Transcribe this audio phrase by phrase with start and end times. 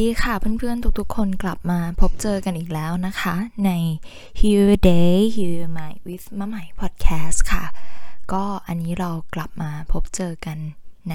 [0.00, 3.34] ดีค่ะเพื่อนๆ ทุกๆ คนกลับมาพบเจอกันอีกแล้วนะคะ
[3.66, 3.70] ใน
[4.40, 7.64] Heal Day Heal Mind with มะไหม Podcast ค่ะ
[8.32, 10.58] ก็อันนี้เรากลับมาพบเจอกัน
[11.10, 11.14] ใน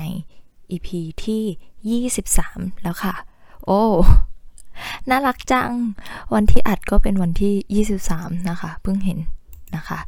[0.71, 0.89] EP
[1.25, 3.15] ที่ 23 แล้วค่ะ
[3.65, 3.81] โอ้
[5.09, 5.71] น่ารักจัง
[6.33, 9.19] วันที่อัดก็เป็นวันที่ 23 นะคะ เพิ่งเห็น
[9.75, 9.99] นะคะ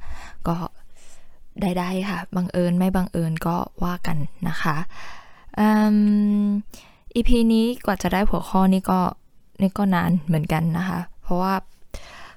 [0.47, 0.57] ก็
[1.61, 4.77] ได้ๆค่ะ บังเอิญไม่บังเอิญก็ว่ากันนะคะ
[5.59, 5.67] อื
[6.45, 6.47] ม
[7.17, 8.99] EP นี้กว่าจะได้หัวข้อนี้ก็
[9.61, 11.53] นี่ก็นานเหมือนกันนะคะ เพราะว่า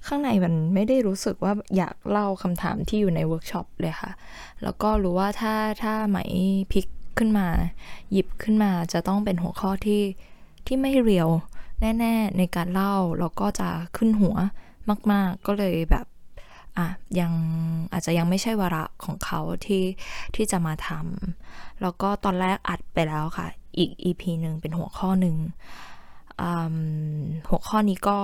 [0.06, 4.10] ข้างในมันไม่ได้รู้สึกว่าอยากเล่าคำถามที่อยู่ในเวิร์กช็อปเลยค่ะ
[4.62, 6.18] แล้วก็รู้ว่าถ้าถ้าไหม
[6.72, 6.86] pick
[7.18, 7.46] ขึ้นมา
[8.12, 10.02] หยิบขึ้นมาจะต้องเป็นหัวข้อที่
[10.66, 11.28] ที่ไม่ real
[11.80, 14.36] แน่ ๆ ในการเล่าแล้วก็จะขึ้นหัว
[15.12, 16.06] มาก ๆ ก็เลยแบบ
[16.76, 16.86] อะ
[17.20, 17.32] ยัง
[17.92, 19.84] อาจจะยังไม่ใช่วาระของเขาที่
[20.34, 23.46] ที่จะมาทำแล้วก็ตอนแรกอัดไปแล้วค่ะ
[23.78, 25.36] อีก EP หนึ่งเป็นหัวข้อหนึ่ง
[27.48, 28.18] หัวข้อนี้ก็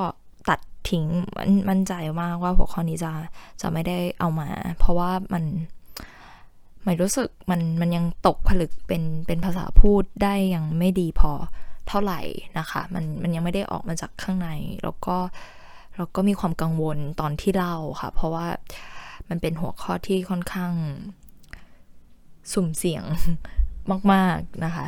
[0.48, 1.04] ตัดทิ้ง
[1.36, 3.12] มันมั่นใจมากว่าหัวข้อนี้จะ
[3.60, 5.44] จะไม่ได้เอามา เพราะว่ามัน
[6.84, 11.32] ไม่รู้สึกมันมันยังตกผลึกเป็นเป็นภาษาพูดได้ยังไม่ดีพอ
[11.88, 12.20] เท่าไหร่
[12.58, 14.48] นะคะ มันมันยังไม่ได้ออกมาจากข้างใน
[14.82, 15.16] แล้วก็
[15.96, 18.46] แล้วก็มีความกังวลตอนที่เล่าค่ะ เพราะว่า
[19.28, 20.72] มันเป็นหัวข้อที่ค่อนข้าง
[22.52, 23.04] สุ่มเสี่ยง
[24.12, 24.86] มาก ๆ นะคะ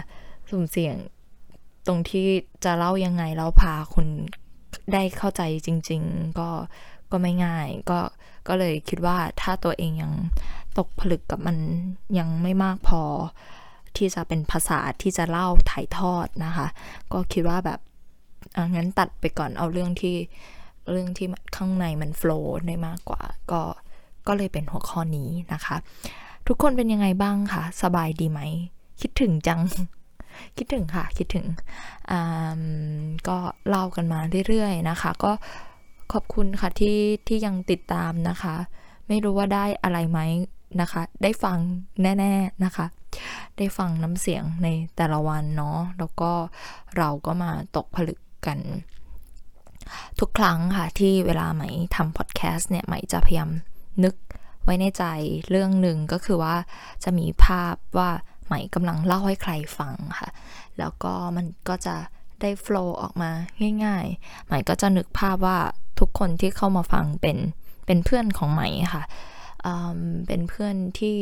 [0.51, 0.97] สุ่มเสี่ยง
[1.87, 2.27] ตรงที่
[2.65, 4.07] จะเล่ายังไงแล้วพาคุณ
[4.93, 6.49] ได้เข้าใจจริง ๆ ก็
[7.11, 8.01] ก็ไม่ง่าย ก็
[8.49, 10.13] ก็เลยคิดว่าถ้าตัวเองยัง
[10.79, 11.57] ตกผลึกกับมัน
[12.19, 13.03] ยังไม่มากพอ
[13.97, 16.67] ที่จะเป็นภาษาที่จะเล่าถ่ายทอดนะคะ
[17.13, 17.81] ก็คิดว่าแบบ
[18.75, 20.17] งั้นตัดไปก่อนเอาเรื่องที่
[20.91, 21.27] เรื่องที่
[21.57, 23.63] ข้างในมันโฟล์ได้มากกว่า ก็
[24.27, 25.77] ก็เลยเป็นหัวข้อนี้นะคะ
[26.47, 28.41] ทุกคนเป็นยังไงบ้างคะสบายดีไหม
[29.01, 29.61] คิดถึงจัง
[30.57, 31.47] คิดถึงค่ะ คิดถึง
[33.29, 33.39] ก็
[33.69, 35.33] เล่ากันมาเรื่อยๆนะคะ ก็
[36.13, 38.55] ขอบคุณค่ะที่ที่ยังติดตามนะคะ
[39.09, 40.21] ไม่รู้ว่าได้อะไรไหม
[40.81, 41.59] นะคะ ได้ฟัง
[42.03, 42.87] แน่ๆนะคะ
[43.59, 46.33] ได้ฟังน้ำเสียงในแต่ละวันเนาะแล้วก็
[46.97, 48.59] เราก็มาตกผลึกกัน
[50.21, 51.65] ทุกครั้งค่ะ ที่เวลาไหม
[51.97, 53.51] ทำพอดแคสต์เนี่ยไหมจะพยายาม
[54.05, 54.15] นึก
[54.65, 55.05] ไว้ในใจ
[55.51, 56.57] เรื่องหนึ่งก็คือว่า
[57.05, 58.11] จะมีภาพว่า
[58.49, 60.31] ไหม่กำลังเล่าให้ใครฟังค่ะ
[60.79, 61.97] แล้วก็มันก็จะ
[62.41, 63.31] ได้โฟล์ออกมา
[63.85, 65.59] ง่ายๆไหม่ก็จะนึกภาพว่า
[66.01, 67.39] ทุกคนที่เข้ามาฟังเป็น
[67.87, 69.05] เป็นเพื่อนของไหม่ค่ะ
[70.27, 71.17] เป็นเพื่อนที่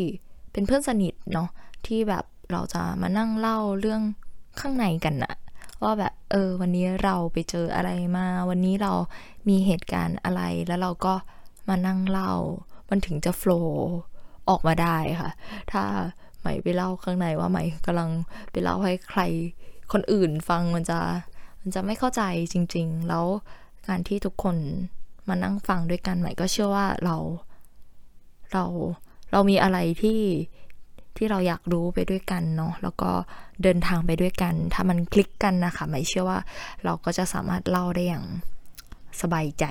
[0.53, 1.49] เป็นเพื่อนสนิทเนาะ
[1.87, 4.03] ที่แบบเราจะมานั่งเล่าเรื่อง
[4.61, 5.35] ข้างในกันอะ
[5.83, 8.93] ว่าแบบเออวันนี้เราไปเจออะไรมา วันนี้เรา
[9.49, 11.15] มีเหตุการณ์อะไรแล้วเราก็
[11.69, 12.33] มานั่งเล่า
[12.91, 13.77] มันถึงจะโฟล์
[14.49, 15.31] ออกมาได้ค่ะ
[15.73, 15.83] ถ้า
[16.47, 18.11] หมไปเล่าข้างในว่าใหม่กำลัง
[18.51, 19.21] ไปเล่าให้ใคร
[19.93, 20.99] คนอื่นฟังมันจะ
[21.61, 23.27] มันจะไม่เข้าใจจริง ๆ แล้ว
[23.89, 24.57] การที่ทุกคน
[25.29, 27.17] มานั่งฟังด้วยกันใหม่ก็เชื่อว่าเรา
[28.53, 28.65] เรา
[29.33, 30.21] เรามีอะไรที่
[31.17, 33.11] ที่เราอยากรู้ไปด้วยกันเนาะแล้วก็
[33.63, 36.39] เดินทางไปด้วยกัน ถ้ามันคลิกกันนะคะไม่เชื่อว่า
[36.85, 38.25] เราก็จะสามารถเล่าได้อย่าง
[39.21, 39.65] สบายใจ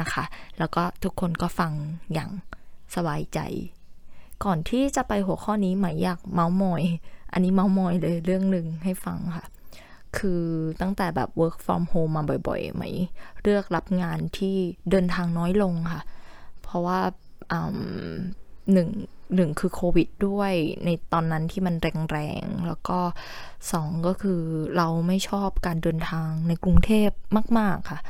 [0.00, 0.24] นะคะ
[0.58, 1.72] แล้วก็ทุกคนก็ฟัง
[2.12, 2.30] อย่าง
[2.96, 3.40] สบายใจ
[4.44, 6.82] ก่อนที่จะไปหัวข้อนี้หมายอยากเมาส์มอย
[7.32, 9.46] อันนี้เมาส์มอยเลยเรื่องหนึ่งให้ฟังค่ะ
[10.16, 10.44] คือ
[10.80, 12.84] ตั้งแต่แบบ work from home มาบ่อยๆไหม
[13.42, 14.54] เลือกรับงานที่
[14.90, 16.02] เดินทางน้อยลงค่ะ
[16.62, 17.00] เพราะว่า
[18.72, 18.88] หนึ่ง
[19.34, 20.52] หนึ่งคือโควิดด้วย
[20.84, 21.74] ในตอนนั้นที่มัน
[22.12, 22.98] แรงๆ แล้วก็
[23.72, 24.40] สองก็คือ
[24.76, 27.10] เราไม่ชอบการเดินทางในกรุงเทพ
[27.58, 28.00] มาก ๆค่ะ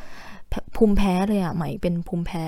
[0.76, 2.42] ภูมิแพ้เลยอะหมเป็นภูมิแพ้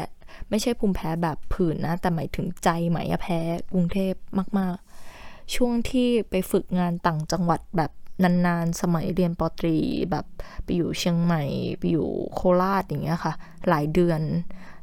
[0.51, 3.39] ไม่ใช่ภูมิแพ้แบบผื่นนะ แต่หมายถึงใจหมายแพ้
[3.73, 4.15] กรุงเทพ
[4.59, 4.77] มาก
[5.15, 7.91] ๆ ช่วงที่ไปฝึกงานต่างจังหวัดแบบ
[8.23, 9.77] นาน ๆ สมัยเรียนปตรี
[10.11, 10.27] แบบ
[10.65, 11.43] ไปอยู่เชียงใหม่
[11.79, 13.33] ไปอยู่โคราชอย่างเงี้ยค่ะ
[13.69, 14.21] หลายเดือน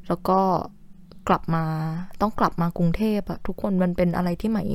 [0.07, 0.39] แล้วก็
[1.27, 1.65] กลับมา
[2.21, 4.65] ต้องกลับมากรุงเทพอะทุกคนมันเป็นอะไรที่ใหม่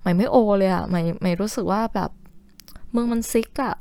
[0.00, 2.10] ใหม่ไม่โอเลยอะใหม่ใหม่รู้สึกว่าแบบ
[2.90, 3.74] เมืองมันซิกอะ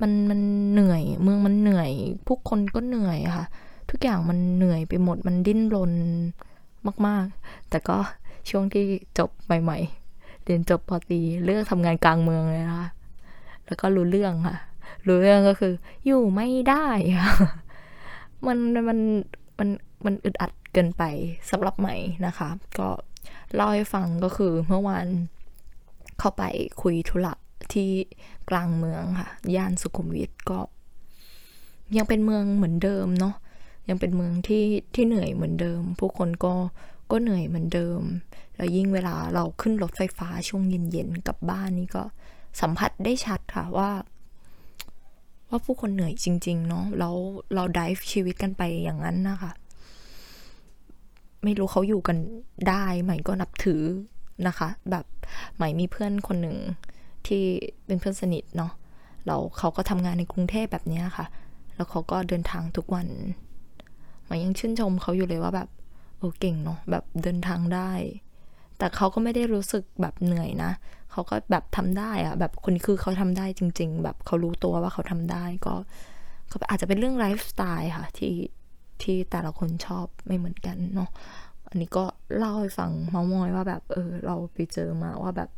[0.00, 0.40] มันมัน
[0.72, 1.90] เหนื่อย เมืองมันเหนื่อย
[2.26, 3.46] ผู้คนก็เหนื่อยค่ะ
[3.90, 5.92] ทุกอย่างมันเหนื่อยไปหมดมันดิ้นรน
[7.06, 7.96] มาก ๆ แต่ก็
[8.50, 8.84] ช่วงที่
[9.18, 9.78] จบใหม่
[10.12, 12.88] ๆ เรียนจบปอตีเลือกทำงานกลางเมืองเลยนะคะ
[13.66, 14.56] แล้วก็รู้เรื่องค่ะ
[15.06, 15.72] รู้เรื่องก็คือ
[16.06, 16.86] อยู่ไม่ได้
[18.46, 18.58] มัน
[18.88, 18.98] มัน
[19.58, 19.68] มัน
[20.04, 21.02] มันอึดอัดเกินไป
[21.50, 21.96] สำหรับใหม่
[22.26, 22.48] นะคะ
[22.78, 22.88] ก็
[23.54, 25.06] เล่าให้ฟังก็คือเมื่อวาน
[26.18, 26.42] เข้าไป
[26.82, 27.34] คุยธุระ
[27.72, 27.90] ที่
[28.50, 30.58] กลางเมืองค่ะ ย่านสุขุมวิทก็
[31.96, 33.34] ยังเป็นเมืองเหมือนเดิมเนาะ
[33.88, 34.64] ยังเป็นเมืองที่
[34.94, 36.54] ที่เหนื่อยเหมือนเดิม ผู้คนก็
[37.10, 38.00] ก็เหนื่อยเหมือนเดิม
[38.56, 42.02] แล้วยิ่งเวลาเราขึ้นรถไฟฟ้าช่วงเย็นๆกับบ้านนี่ก็
[42.60, 43.90] สัมผัสได้ชัดค่ะว่า
[45.48, 47.16] ว่าผู้คนเหนื่อยจริง ๆ เนาะแล้ว
[47.54, 49.52] เราดิฟชีวิตกันไปอย่างนั้นนะคะ
[51.44, 52.18] ไม่รู้เขาอยู่กัน
[52.68, 53.82] ได้ใหม่ก็นับถือ
[54.46, 55.04] นะคะ แบบ
[55.56, 56.56] ใหม่มีเพื่อนคนหนึ่ง
[57.26, 57.42] ที่
[57.86, 58.72] เป็นเพื่อนสนิทเนาะ
[59.26, 61.26] เราเขาก็ทำงานในกรุงเทพแบบนี้ค่ะ
[61.74, 63.06] แล้วเขาก็เดินทางทุกวัน
[64.26, 65.68] หม่ยังชื่นชมเขาอยู่เลยว่าแบบ
[66.18, 67.90] โอ้เก่งเนาะแบบเดินทางได้
[68.78, 70.70] แต่เขาก็ไม่ได้รู้สึกแบบเหนื่อยนะ
[71.12, 75.74] เขาก็แบบทำได้อะแบบคนคือเขาทำได้จริง ๆ แบบเขารู้ตัวว่าเขาทำได้ก็
[76.50, 78.34] ก็อาจจะเป็นเรื่องไลฟ์สไตล์ค่ะที่
[79.02, 81.10] ที่แต่ละคนชอบไม่เหมือนกันเนาะ
[81.68, 82.04] อันนี้ก็
[82.36, 85.50] เล่าให้ฟังเมามอยว่าแบบ เออ เราไปเจอมาว่าแบบ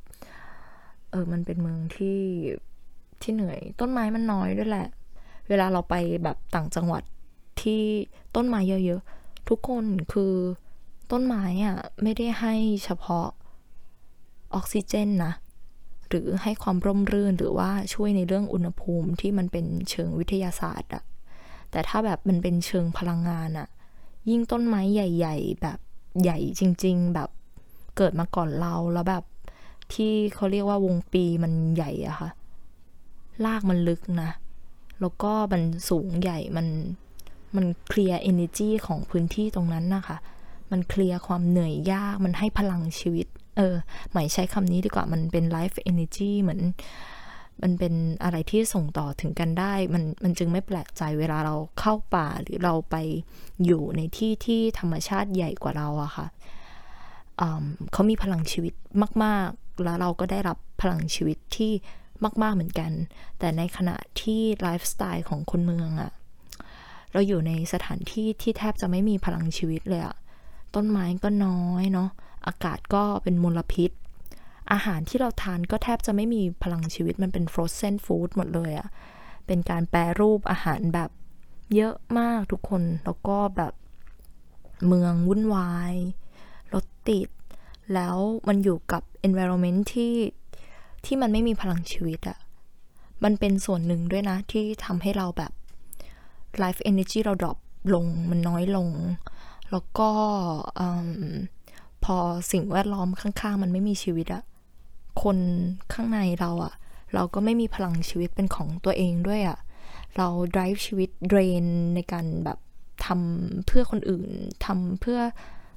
[1.10, 2.20] เออมันเป็นเมืองที่
[3.22, 4.88] ที่เหนื่อย ต้นไม้มันน้อยด้วยแหละ
[5.48, 7.02] เวลาเราไปแบบต่างจังหวัด
[7.60, 7.82] ที่
[8.34, 10.34] ต้นไม้เยอะๆ ทุกคนคือ
[11.12, 12.54] ต้นไม้อะ่ะไม่ได้ให้
[12.84, 13.28] เฉพาะ
[14.54, 15.32] ออกซิเจนนะ
[16.08, 21.02] หรือให้ความร่มรื่นหรือว่าช่วยในเรื่องอุณหภูมิที่มันเป็นเชิงวิทยาศาสตร์อะ
[21.70, 23.68] แต่ถ้าแบบมันเป็นเชิงพลังงานอะ
[24.30, 25.78] ยิ่งต้นไม้ใหญ่ ๆ แบบ
[26.22, 27.30] ใหญ่จริง ๆ แบบ
[27.96, 29.24] เกิดมาก่อนเราแล้วแบบ
[29.92, 32.30] ที่เขาเรียกว่าวงปีมันใหญ่อะค่ะ
[33.44, 34.30] ลากมันลึกนะ
[35.00, 36.66] แล้วก็มันสูงใหญ่มัน
[37.56, 40.16] มันเคลียร์เอเนจีของพื้นที่ตรงนั้นนะคะ
[40.72, 43.26] มันเคลียร์ความเหนื่อยยาก มันให้พลังชีวิต
[43.56, 43.74] เออ
[44.12, 46.62] หมายใช้คำนี้ดีกว่า มันเป็น life energy เหมือน
[47.62, 52.96] มันเป็นอะไรที่ส่งต่อถึงกันได้ มัน มันจึงไม่แปลกใจเวลาเราเข้าป่าหรือเราไป
[53.64, 56.26] อยู่ในที่ที่ธรรมชาติใหญ่กว่าเราอะค่ะ
[57.92, 58.74] เขามีพลังชีวิต
[59.24, 61.72] มาก ๆ แล้วเราก็ได้รับพลังชีวิตที่
[62.42, 62.90] มาก ๆ เหมือนกัน
[63.38, 66.12] แต่ในขณะที่ไลฟ์สไตล์ของคนเมืองอะ
[67.16, 70.16] เราอยู่ในสถานที่ที่แทบจะไม่มีพลังชีวิตเลยอะ
[70.74, 72.08] ต้นไม้ก็น้อยเนาะ
[72.46, 73.90] อากาศก็เป็นมลพิษ
[74.72, 78.88] อาหารที่เราทานก็แทบจะไม่มีพลังชีวิตมันเป็น frozen food หมดเลยอะ
[79.46, 81.10] เป็นการแปรรูปอาหารแบบ
[81.74, 83.72] เยอะมากทุกคนแล้วก็แบบ
[84.86, 85.94] เมืองวุ่นวาย
[86.74, 87.28] รถติด
[87.94, 88.16] แล้ว
[88.48, 90.14] มันอยู่กับ environment ที่
[91.04, 92.38] ที่มันไม่มีพลังชีวิตอะ
[93.24, 95.52] มันเป็นส่วนหนึ่งด้วยนะที่ทำให้เราแบบ
[96.64, 97.58] life energy เราดรอป
[97.94, 98.88] ลงมันน้อยลง
[99.70, 100.08] แล้วก็
[102.04, 102.16] พอ
[102.52, 104.42] สิ่งแวดล้อมข้างๆ มันไม่มีชีวิตอะ
[105.22, 105.38] คน
[105.92, 106.74] ข้างในเราอะ
[107.14, 109.58] เราก็ไม่มีพลังชีวิตเป็นของตัวเองด้วยอะ
[110.16, 112.58] เรา drive ชีวิต drain ในการแบบ
[113.06, 114.30] ทำเพื่อคนอื่น
[114.64, 115.20] ทำเพื่อ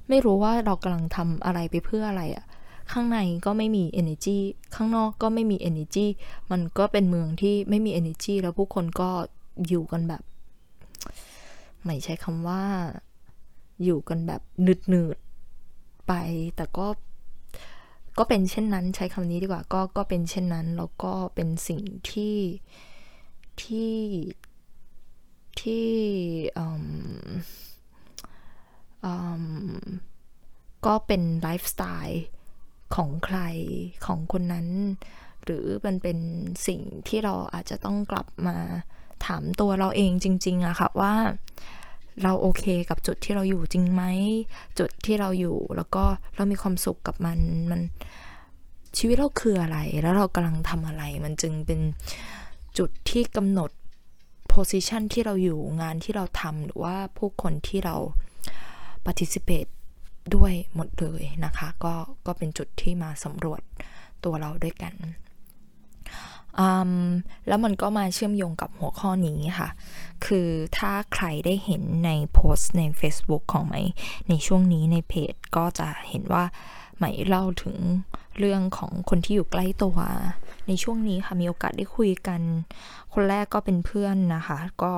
[0.10, 2.46] ไม่รู้ว่าเรากำลังทำอะไรไปเพื่ออะไรอะ
[2.92, 4.38] ข้างในก็ไม่มี energy
[4.76, 6.08] ข้างนอกก็ไม่มี energy
[6.52, 9.10] มันก็เป็นเมืองที่ไม่มี energy แล้วผู้คนก็
[9.68, 10.22] อยู่กันแบบ
[11.86, 12.64] ไม่ใช้คำว่า
[13.84, 15.18] อยู่กันแบบหนืดนืด
[16.08, 16.14] ไป
[16.56, 16.88] แต่ก็
[18.18, 21.82] ก็เป็นเช่นนั้นใช้คำนี้ดีกว่า ก็ก็เป็นเช่นนั้น แล้วก็เป็นสิ่ง
[22.12, 22.38] ที่
[23.62, 23.96] ที่
[25.62, 25.90] ที่
[30.86, 32.24] ก็เป็นไลฟ์สไตล์
[32.96, 33.40] ของใคร
[34.06, 34.68] ของคนนั้น
[35.44, 36.18] หรือมันเป็น
[36.68, 38.58] สิ่งที่เราอาจจะต้องกลับมา
[39.26, 41.14] ถามตัวเราเองจริงๆอะค่ะว่า
[42.24, 44.04] เราโอเคกับจุดที่เราอยู่จริงไหม
[44.80, 46.04] จุดที่เราอยู่แล้วก็
[46.36, 47.40] เรามีความสุขกับมัน
[47.72, 47.82] มัน
[48.98, 51.82] ชีวิตเราคืออะไร แล้วเรากำลังทำอะไร มันจึงเป็น
[52.78, 53.72] จุดที่กำหนด
[54.54, 57.96] position ที่เราอยู่งานที่เราทำหรือว่าผู้คนที่เรา
[59.06, 59.70] participate
[60.36, 61.94] ด้วยหมดเลยนะคะ ก็
[62.26, 63.62] ก็เป็นจุดที่มาสำรวจ
[64.24, 64.94] ตัวเราด้วยกัน
[67.48, 69.70] แล้วมันก็มาเชื่อมโยงกับหัวข้อนี้ค่ะ
[70.26, 73.76] คือถ้าใครได้เห็นในโพสต์ใน Facebook ของไหม
[74.30, 76.44] ในช่วงนี้ในเพจก็จะเห็นว่า
[76.98, 77.78] ไหมเล่าถึง
[78.40, 79.98] เรื่องของคนที่อยู่ใกล้ตัว
[80.68, 82.42] ในช่วงนี้ค่ะมีโอกาสได้คุยกัน
[83.14, 84.94] คนแรกก็เป็นเพื่อนนะคะ ก็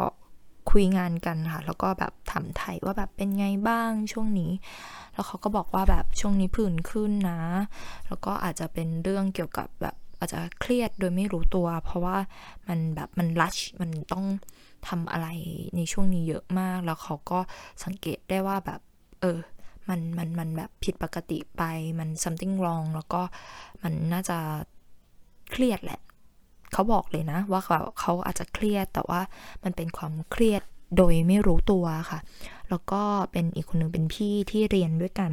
[0.72, 4.51] คุยงานกันค่ะ แล้วก็แบบถามไทยว่าแบบเป็นไงบ้างช่วงนี้
[5.13, 7.41] แล้วเขาก็บอกว่าแบบช่วงนี้ผื่นขึ้นนะ
[8.08, 12.18] แล้วก็อาจจะเป็นเรื่องเกี่ยวกับแบบ อาจจะเครียดโดยไม่รู้ตัว เพราะว่า
[12.68, 14.25] มันแบบมันรัชมันต้อง
[14.88, 15.28] ทำอะไร
[15.75, 17.40] ในช่วงนี้เยอะมาก แล้วเขาก็
[17.84, 18.82] สังเกตได้ว่าแบบ
[19.22, 19.40] เออ
[19.90, 21.63] มันมันมันแบบผิดปกติไป
[22.00, 23.22] มัน something wrong แล้วก็
[23.84, 24.38] มันน่าจะ
[25.51, 26.00] เครียดแหละ
[26.74, 29.22] เขาบอกเลยนะ ว่าเขาเขาอาจจะเครียด แต่ว่า
[29.63, 30.62] มันเป็นความเครียด
[30.98, 32.20] โดยไม่รู้ตัวค่ะ
[32.70, 33.01] แล้วก็
[33.32, 35.32] เป็นอีกคนหนึ่งเป็นพี่ที่เรียนด้วยกัน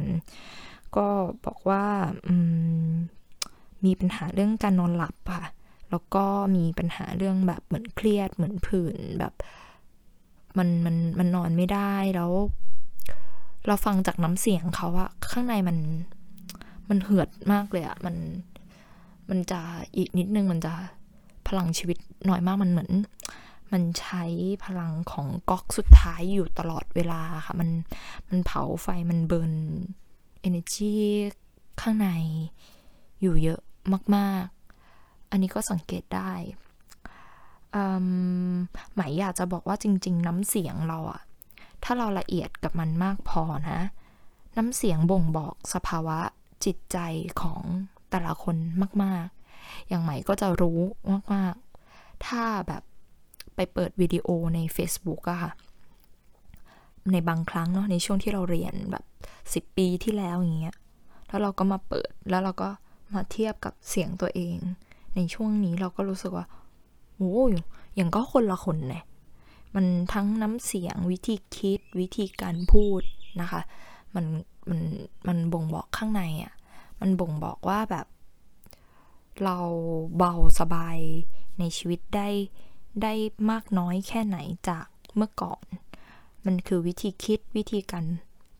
[0.97, 1.07] ก็
[1.45, 1.83] บอกว่า
[2.29, 2.39] มี
[3.85, 5.45] มีปัญหาเรื่องการนอนหลับค่ะ
[5.89, 9.33] แล้วก็มีปัญหาเรื่องแบบเหมือนเครียดเหมือนผื่นแบบ
[10.57, 12.31] มันมันมันนอนไม่ได้แล้ว
[13.67, 15.77] เราฟังจากน้ำเสียงเขาอะข้างในมัน
[16.89, 18.15] มันเหือดมากเลยอะมัน
[19.29, 19.61] มันจะ
[19.95, 20.73] อีกนิดนึงมันจะ
[21.47, 21.97] พลังชีวิต
[22.29, 22.91] น้อยมากมันเหมือน
[23.71, 24.23] มันใช้
[24.65, 27.69] พลังของก๊อกสุดท้ายอยู่ตลอดเวลาค่ะ มัน
[28.29, 29.53] มันเผาไฟมันเบิร์น
[30.47, 30.93] energy
[31.81, 32.09] ข้างใน
[33.21, 33.61] อยู่เยอะ
[34.15, 34.45] มาก
[34.87, 36.31] ๆ อันนี้ก็สังเกตได้
[38.95, 41.21] หมายอยากจะบอกว่าจริง ๆ น้ำเสียงเราอะ
[41.83, 43.79] ถ้าเราละเอียดกับมันมากพอนะ
[44.57, 46.19] น้ำเสียงบ่งบอกสภาวะ
[46.65, 46.97] จิตใจ
[47.41, 47.61] ของ
[48.09, 48.55] แต่ละคน
[49.03, 49.25] มาก
[49.57, 50.79] ๆ อย่างใหม่ก็จะรู้
[51.33, 51.55] มาก
[51.89, 52.83] ๆ ถ้าแบบ
[53.55, 55.51] ไปเปิดวิดีโอใน Facebook อะค่ะ
[57.11, 59.03] ในบางครั้งเนาะในช่วงที่เราเรียนแบบ
[59.53, 60.75] สิบปีที่แล้วอย่างเงี้ย
[61.27, 62.69] แล้วเราก็มาเปิดแล้วเราก็
[63.13, 64.57] มาเทียบกับเสียงตัวเอง
[65.15, 66.45] ในช่วงนี้เราก็รู้สึกว่า
[67.17, 67.53] โอ้ย
[67.95, 69.03] อย่างก็คนละคนเนี่ย
[69.75, 73.01] มันทั้งน้ำเสียงวิธีคิดวิธีการพูด
[73.41, 73.61] นะคะ
[74.15, 74.25] มัน
[74.69, 74.81] มัน
[75.27, 76.53] มันบ่งบอกข้างในอะ่ะ
[77.01, 78.07] มันบ่งบอกว่าแบบ
[79.43, 79.57] เรา
[80.17, 80.99] เบาสบาย
[81.59, 82.29] ในชีวิตได้
[83.03, 83.13] ได้
[83.51, 84.37] มากน้อยแค่ไหน
[84.69, 85.65] จากเมื่อก่อน
[86.45, 88.05] มันคือวิธีคิดวิธีการ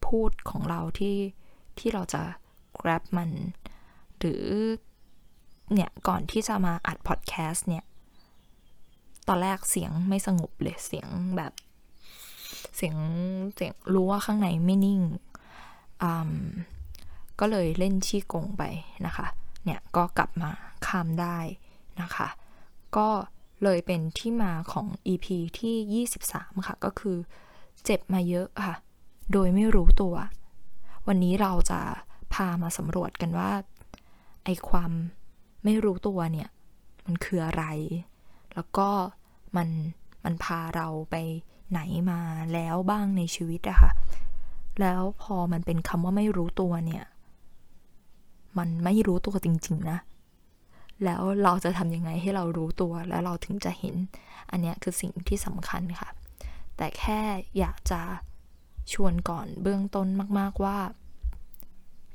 [0.05, 1.15] พูดของเราที่
[1.77, 2.21] ที่เราจะ
[2.79, 3.29] grab มัน
[4.19, 4.45] หรือ
[5.73, 7.83] เนี่ยก่อนที่จะมาอัดพอดแคสต์เนี่ย
[9.27, 11.07] ตอนแรกเสียงไม่สงบเลยเสียง
[11.37, 11.53] แบบ
[12.75, 12.95] เสียง
[13.55, 15.01] เสียงรู้ว่าข้างในไม่นิ่ง
[17.39, 18.63] ก็เลยเล่นชี้กงไป
[19.05, 19.27] นะคะ
[19.63, 20.51] เนี่ยก็กลับมา
[20.87, 21.37] คามได้
[22.01, 22.27] นะคะ
[22.97, 23.07] ก็
[23.63, 25.27] เลยเป็นที่มาของ EP
[25.59, 27.17] ที่ 23 ค่ะ ก็คือ
[27.85, 28.75] เจ็บมาเยอะค่ะ
[29.31, 30.15] โดยไม่รู้ตัว
[31.07, 31.79] วันนี้เราจะ
[32.33, 33.51] พามาสำรวจกันว่า
[34.49, 34.91] ไอความ
[35.63, 36.49] ไม่รู้ตัวเนี่ย
[37.05, 37.65] มันคืออะไร
[38.53, 38.89] แล้วก็
[39.57, 39.69] มัน
[40.23, 41.15] มันพาเราไป
[41.71, 42.19] ไหนมา
[42.53, 43.91] แล้วบ้างในชีวิตอะค่ะ
[44.81, 47.03] แล้วพอมันเป็นคำว่าไม่รู้ตัวเนี่ย
[48.57, 49.99] มันไม่รู้ตัวจริง ๆ นะ
[51.03, 53.95] แล้วเราจะทำยังไงให้เรารู้ตัวแล้วเราถึงจะเห็น
[54.49, 56.09] อันนี้คือสิ่งที่สำคัญค่ะ
[56.77, 57.19] แต่แค่
[57.59, 58.01] อยากจะ
[58.93, 60.07] ชวนก่อนเบื้องต้น
[60.39, 60.77] มาก ๆว่า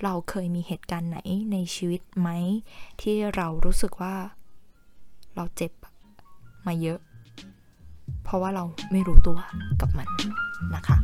[0.02, 1.18] เราเคยมีเหตุการณ์ไหน
[1.52, 2.28] ในชีวิตไหม
[3.00, 4.14] ที่เรารู้สึกว่า
[5.34, 5.72] เราเจ็บ
[6.66, 6.98] มาเยอะ
[8.24, 9.38] เพราะว่าเราไม่รู้ตัว
[9.80, 10.08] กับมัน
[10.74, 10.96] นะคะ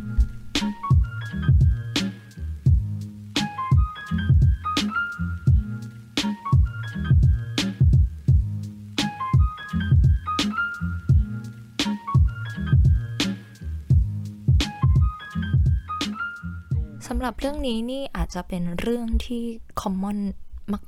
[17.13, 19.43] สำหรับเรื่องนี้นี่อาจจะเป็นเรื่องที่
[19.81, 20.19] คอมมอน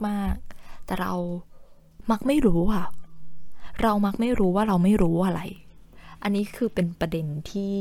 [0.08, 1.12] มากๆ แต่เรา
[2.10, 2.86] มักไม่รู้ค่ะ
[3.82, 5.40] เรามักไม่รู้ว่าเราไม่รู้อะไร
[6.22, 7.80] อันนี้คือเป็นประเด็นที่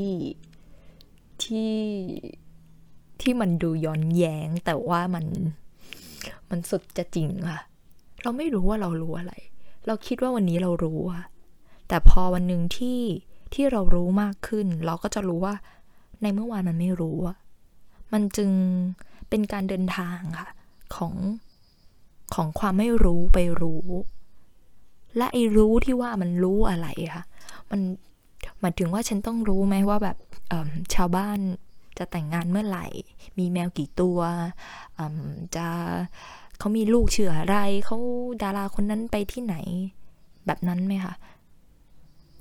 [1.43, 1.75] ที่
[3.21, 5.25] ที่มันดูย้อนแย้ง แต่ว่ามัน
[6.49, 7.59] มันสุดจะจริงค่ะ
[8.21, 9.33] เราไม่รู้ว่าเรารู้อะไร
[9.87, 11.23] เราคิดว่าวันนี้เรารู้อะ
[11.87, 13.01] แต่พอวันหนึ่งที่
[13.53, 15.55] ที่เรารู้มากขึ้น เราก็จะรู้ว่า
[16.21, 17.37] ในเมื่อวานมันไม่รู้อะ
[18.13, 18.51] มันจึง
[19.29, 20.49] เป็นการเดินทางค่ะ
[20.95, 21.13] ของ
[22.35, 23.87] ของความไม่รู้ไปรู้
[25.17, 27.23] และไอ้รู้ที่ว่ามันรู้อะไรค่ะ
[27.71, 27.81] มัน
[28.59, 30.17] หมายถึงว่าฉันต้องรู้ไหมว่าแบบ
[30.93, 31.39] ชาวบ้าน
[31.97, 32.87] จะแต่งงานเมื่อไหร่
[33.37, 34.19] มีแมวกี่ตัว
[35.55, 35.67] จะ
[36.57, 37.97] เขามีลูกเชื่ออะไรเขา
[38.43, 39.55] ดาราคนนั้นไปที่ไหน
[40.45, 41.13] แบบนั้นไหมคะ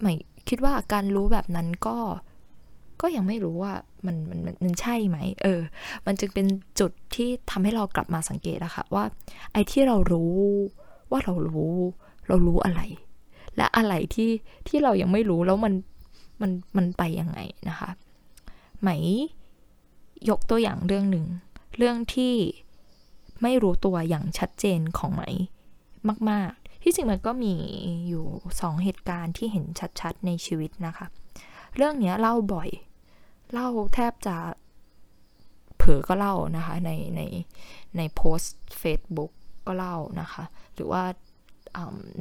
[0.00, 0.15] ไม่
[0.49, 1.97] คิดว่าการรู้แบบนั้นก็
[3.00, 3.73] ก็ยังไม่รู้ว่า
[4.07, 5.61] มันมันมันใช่ไหมเออ
[6.07, 6.47] มันจึงเป็น
[6.80, 9.04] จุดที่ทำให้เรากลับมาสังเกตอะคะว่า
[9.52, 10.37] ไอ้ที่เรารู้
[11.11, 11.75] ว่าเรารู้
[12.28, 12.80] เรารู้อะไร
[13.57, 14.30] และอะไรที่
[14.69, 15.75] ที่เรายังไม่รู้แล้วมัน
[16.40, 17.38] มันมันไปยังไง
[17.69, 17.90] นะคะ
[18.80, 18.90] ไหม
[20.30, 21.26] ยกตัวอย่างเรื่องหนึ่ง
[21.76, 22.35] เรื่องที่
[23.42, 25.23] ไม่รู้ตัวอย่างชัดเจนของไหม
[26.30, 27.54] มาก ๆ ที่จริงมันก็มี
[28.09, 28.26] อยู่
[28.61, 29.64] สองเหตุการณ์ที่เห็น
[30.00, 31.07] ชัด ๆ ในชีวิตนะคะ
[31.76, 32.71] เรื่องนี้เล่าบ่อย
[33.52, 34.37] เล่าแทบจะ
[35.76, 37.21] เผลอก็เล่านะคะในใน
[37.97, 39.33] ในโพสต์ Facebook
[39.66, 41.02] ก็เล่านะคะ หรือว่า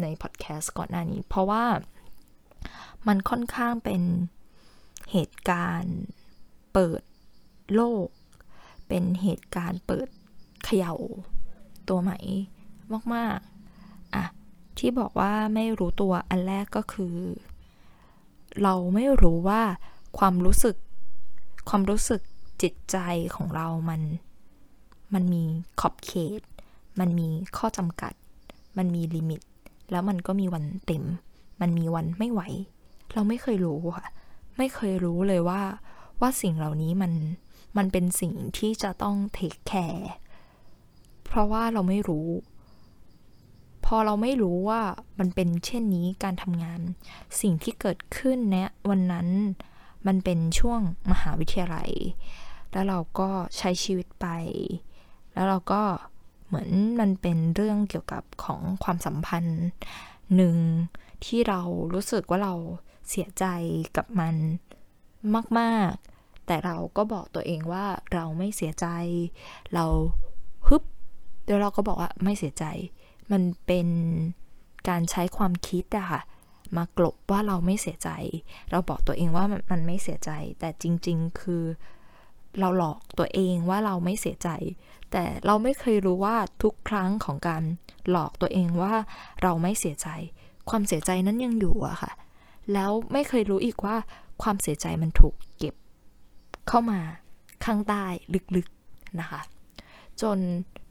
[0.02, 1.64] ในพอดแคสต์ก่อนหน้านี้ เพราะว่า
[3.08, 4.02] มันค่อนข้างเป็น
[5.12, 5.98] เหตุการณ์
[6.74, 7.02] เปิด
[7.76, 8.08] โลก
[8.88, 10.08] เป็นเหตุการณ์เปิด
[10.66, 10.96] เขย่า
[11.90, 12.20] ตัวใหม่
[13.16, 14.26] มากๆอะ
[14.78, 17.16] ที่บอกว่าไม่รู้ตัวอันแรกก็คือ
[18.64, 19.62] เราไม่รู้ว่า
[20.18, 20.76] ความรู้สึก
[21.70, 22.22] ความรู้สึก
[22.62, 22.98] จิตใจ
[23.36, 24.02] ของเรามัน
[25.14, 25.44] มันมี
[25.80, 26.42] ขอบเขต
[27.00, 28.14] มันมีข้อจำกัด
[28.78, 29.42] มันมีลิมิต
[29.92, 31.04] แล้วมันก็มีวันเต็ม
[31.62, 32.42] มันมีวันไม่ไหว
[33.14, 34.08] เราไม่เคยรู้ค่ะ
[34.58, 35.62] ไม่เคยรู้เลยว่า
[36.22, 37.14] ว่าสิ่งเหล่านี้มัน
[37.78, 40.10] มันเป็นสิ่งที่จะต้องเทคแคร์
[41.28, 42.28] เพราะว่าเราไม่รู้
[43.86, 44.82] พอเราไม่รู้ว่า
[45.20, 46.82] มันเป็นเช่นนี้การทำงาน
[47.42, 49.28] สิ่งที่เกิดขึ้นเนี่ยวันนั้น
[50.08, 51.92] มันเป็นช่วงมหาวิทยาลัย
[52.72, 54.28] แล้วเราก็ใช้ชีวิตไป
[55.34, 55.82] แล้วเราก็
[56.48, 59.62] เหมือนมันเป็นเรื่องเกี่ยวกับของความสัมพันธ์
[60.36, 60.58] หนึ่ง
[61.26, 61.62] ที่เรา
[61.94, 62.54] รู้สึกว่าเรา
[63.10, 63.46] เสียใจ
[63.98, 64.36] กับมัน
[65.60, 68.88] มาก ๆ แต่เราก็บอกตัวเองว่าเราไม่เสียใจ
[69.74, 69.86] เรา
[70.68, 70.84] ฮึบ
[71.48, 72.66] แล้วเราก็บอกว่าไม่เสียใจ
[73.32, 73.88] มันเป็น
[74.90, 76.22] การใช้ความคิดอะค่ะ
[76.78, 78.10] มากลบว่าเราไม่เสียใจ
[78.72, 81.64] เราบอกตัวเองว่ามันไม่เสียใจ แต่จริง ๆ คือ
[82.60, 84.50] เราหลอกตัวเองว่าเราไม่เสียใจ
[85.12, 87.64] แต่เราไม่เคยรู้ว่าทุกครั้งของการ
[88.10, 88.94] หลอกตัวเองว่า
[89.44, 90.08] เราไม่เสียใจ
[90.70, 92.12] ความเสียใจนั้นยังอยู่อะค่ะ
[92.74, 93.96] แล้วไม่เคยรู้อีกว่า
[94.42, 95.76] ความเสียใจมันถูกเก็บ
[96.68, 97.00] เข้ามา
[97.66, 98.04] ข้างใต้
[98.56, 99.42] ลึกๆนะคะ
[100.22, 100.38] จน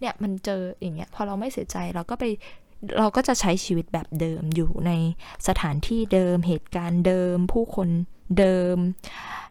[0.01, 2.25] เนี่ยมันเจออย่างเงี้ยพอเราไม่เสียใจเราก็ไป
[2.99, 4.93] เราก็จะใช้ชีวิตแบบเดิมอยู่ใน
[5.49, 7.89] สถานที่เดิมเหตุการณ์เดิม ผู้คน
[8.39, 8.77] เดิม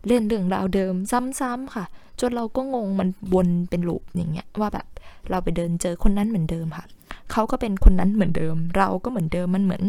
[0.07, 1.85] เล่นเรื่องราวเดิมซ้ำๆค่ะ
[2.19, 4.87] จนเราก็งงมันวนเป็นลูปอย่างเงี้ยว่าแบบ
[5.29, 6.85] เราไปเดินเจอคนนั้นเหมือนเดิมค่ะ
[7.31, 9.83] เขาก็เป็นคนนั้นเหมือนเดิม เราก็เหมือนเดิมมันเหมือน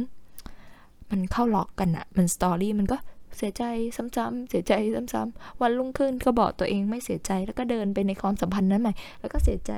[1.11, 2.97] มันเข้าล็อกกันอะมันสตอรี่มันก็
[3.37, 3.64] เสียใจ
[3.97, 4.73] ซ้ำๆเสียใจ
[5.12, 9.73] ซ้ำๆวันรุ่งขึ้นก็บอกตัวเองไม่เสียใจแล้วก็เดินไปในความสัมพันธ์นั้นใหม่ แล้วก็เสียใจ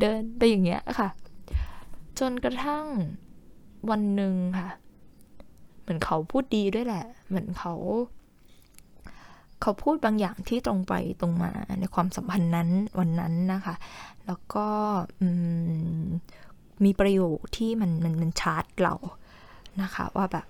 [0.00, 1.08] เดินไปอย่างเงี้ยค่ะ
[2.18, 2.86] จนกระทั่ง
[3.90, 4.68] วันหนึ่งค่ะ
[5.80, 7.74] เหมือนเขาพูดดีด้วยแหละ เหมือนเขา
[9.60, 13.74] เขาพูดบางอย่างที่ตรงไปตรงมาในความสัมพันธ์นั้นวันนั้นนะคะ
[14.26, 14.66] แล้วก็
[16.84, 18.94] มีประโยคที่มันมันมันชาร์จเรา
[19.82, 20.46] นะคะ ว่าแบบ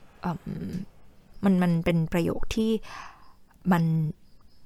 [1.44, 2.70] มันมันเป็นประโยคที่
[3.72, 3.84] มัน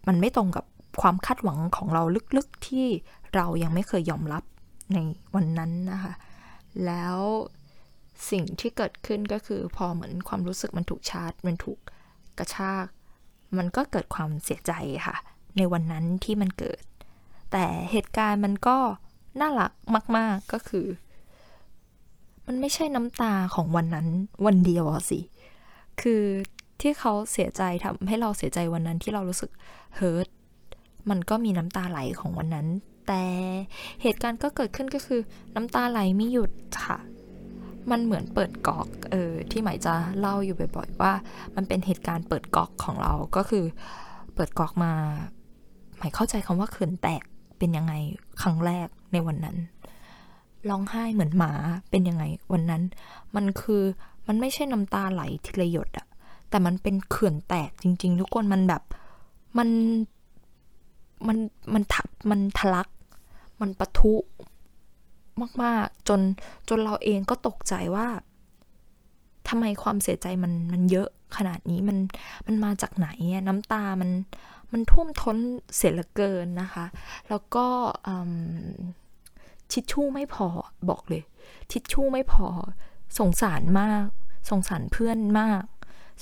[0.08, 0.64] มันไม่ตรงกับ
[1.00, 2.02] ความคาดหวังของเรา
[2.36, 2.86] ลึกๆที่
[3.34, 4.42] เรายังไม่เคยยอมรับ
[4.94, 4.98] ใน
[5.34, 6.12] วันนั้นนะคะ
[6.86, 7.16] แล้ว
[8.30, 11.78] สิ่งที่เกิดขึ้นก็คือพอเหมือนความรู้สึกมันถูกชาร์จ มันถูก
[12.38, 12.86] กระชาก
[13.58, 14.72] มันก็เกิดความเสียใจ
[15.06, 15.16] ค่ะ
[15.56, 16.82] ในวันนั้นที่มันเกิด
[17.52, 18.78] แต่เหตุการณ์มันก็
[19.40, 19.72] น่ารัก
[20.16, 20.86] มาก ๆก็คือ
[22.46, 24.08] มันไม่ใช่น้ำตาของวันนั้น
[24.46, 25.20] วันเดียวสิ
[26.00, 26.22] คือ
[26.80, 29.50] ที่เขาเสียใจทำให้เราเสียใจวันนั้นที่เรารู้สึก
[29.96, 30.28] เฮิร์ต
[31.10, 32.66] มันก็มีน้ำตาไหลของวันนั้น
[33.12, 33.26] แต่
[34.02, 35.20] เหตุการณ์ก็เกิดขึ้นก็คือ
[35.54, 36.50] น้ำตาไหลไม่หยุด
[36.84, 36.98] ค่ะ
[37.90, 41.12] มันเหมือนเปิดกอกเออที่หมายจะเล่าอยู่บ่อยๆว่า
[41.56, 43.64] มันเป็นเหตุการณ์เปิดกอกของเราก็คือ
[44.34, 44.92] เปิดกอกมา
[45.98, 47.22] หมายเข้าใจคำว่าเขินแตก
[47.58, 47.92] เป็นยังไง
[48.42, 49.56] ครั้งแรกในวันนั้น
[50.68, 51.52] ร้องไห้เหมือนหมา
[51.90, 52.82] เป็นยังไงวันนั้น
[53.36, 53.82] มันคือ
[54.26, 56.06] มันไม่ใช่น้ำตาไหลทีละหยดอะ
[56.50, 58.82] แต่มันเป็นเขื่อนแตกจริง ๆ ทุกคนมันแบบ
[59.58, 59.68] มัน
[61.26, 61.38] มัน
[61.74, 62.88] มันทัมันทะลัก
[63.60, 64.14] มันปะทุ
[65.62, 66.20] มากๆ จน
[66.68, 68.08] จนเราเองก็ตกใจว่า
[69.48, 71.98] ทำไมความเสียใจมันมันเยอะขนาดนี้มัน
[72.46, 73.08] มันมาจากไหน
[73.48, 74.10] น้ำตามัน
[74.72, 75.36] มันท่วมท้น
[75.76, 76.86] เสียเหลือเกินนะคะ
[77.28, 77.66] แล้วก็
[79.72, 80.48] ทิชชู่ไม่พอ
[80.90, 81.22] บอกเลย
[81.72, 82.46] ทิชชู่ไม่พอ
[83.18, 84.06] สงสารมาก
[84.50, 85.64] สงสารเพื่อนมาก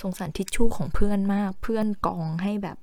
[0.02, 2.76] สงสารทิชชู่ของเพื่อนมาก เพื่อนกองให้แบบ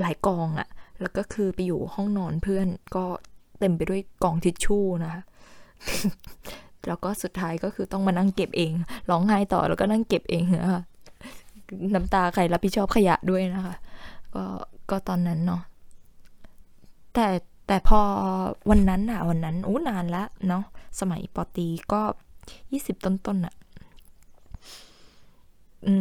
[0.00, 0.68] หลายกองอะ
[1.00, 3.04] แล้วก็คือไปอยู่ห้องนอนเพื่อนก็
[3.60, 5.22] เต็มไปด้วยกองทิชชู่นะคะ
[6.86, 8.72] แล้วก็สุดท้ายก็คือต้องมานั่งเก็บเอง
[9.10, 10.82] ร้องไห้ต่อแล้วก็นั่งเก็บเองนะคะ
[11.94, 13.74] น้ำตาใครรับผิดชอบขยะด้วยนะคะ
[14.34, 14.44] ก็
[14.90, 15.62] ก็ตอนนั้นเนาะ
[17.14, 17.26] แต่
[17.66, 18.00] แต่พอ
[18.70, 20.64] วันนั้นอะวันนั้นโอ้นานละเนาะ
[21.00, 22.00] สมัยปอตีก็
[22.72, 23.54] ยี่สิบต้นๆอะ
[25.86, 25.94] อื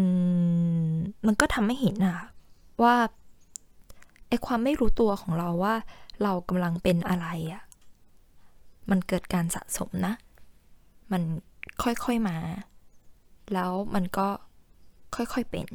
[0.89, 2.17] มมันก็ทำให้เห็นอะ
[2.83, 2.95] ว่า
[4.27, 5.75] ไอความไม่รู้ตัวของเราว่า
[6.23, 7.63] เรากำลังเป็นอะไรอะ
[8.89, 10.13] มันเกิดการสะสมนะ
[11.11, 11.21] มัน
[11.83, 12.37] ค่อยๆมา
[13.53, 14.27] แล้วมันก็
[15.15, 15.67] ค่อยๆเป็น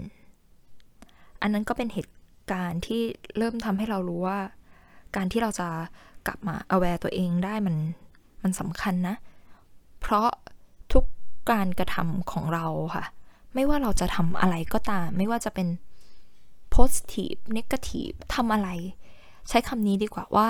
[1.41, 2.15] อันนั้นก็เป็นเหตุ
[2.53, 3.03] การณ์ที่
[3.39, 4.39] เริ่มทำให้เรารู้ว่า
[5.17, 5.69] การที่เราจะ
[6.27, 7.77] กลับมา aware ตัวเองได้มัน
[8.43, 9.17] มันสำคัญนะ
[10.01, 10.29] เพราะ
[10.93, 11.05] ทุก
[11.51, 13.05] การกระทำของเราค่ะ
[13.55, 15.69] ไม่ว่าเราจะทำอะไรก็ตาม ไม่ว่าจะเป็น
[16.75, 18.69] positive negative ทำอะไร
[19.51, 20.49] ใช้คำนี้ดีกว่าว่า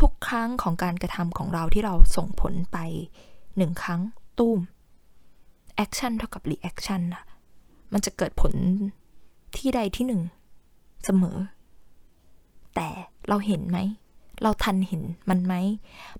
[0.00, 2.78] ทุกๆ ครั้งของการกระทำของเราที่เราส่งผลไป
[3.56, 4.00] หนึ่งครั้ง
[4.38, 4.58] ตุ้ม
[5.84, 7.24] action เท่ากับ reaction อะ
[7.92, 8.52] มันจะเกิดผล
[9.56, 10.22] ที่ใดที่หนึ่ง
[11.04, 11.38] เสมอ
[12.74, 12.88] แต่
[13.28, 13.78] เราเห็นไหม
[14.42, 15.54] เราทันเห็นมันไหม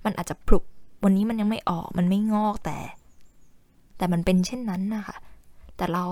[0.05, 0.65] มันอาจจะปลุก
[1.05, 2.79] วันนี้มันยังไม่ออก มันไม่งอกแต่
[3.97, 5.17] แต่มันเป็นเช่นนั้นนะคะ
[5.77, 6.07] แต่เรา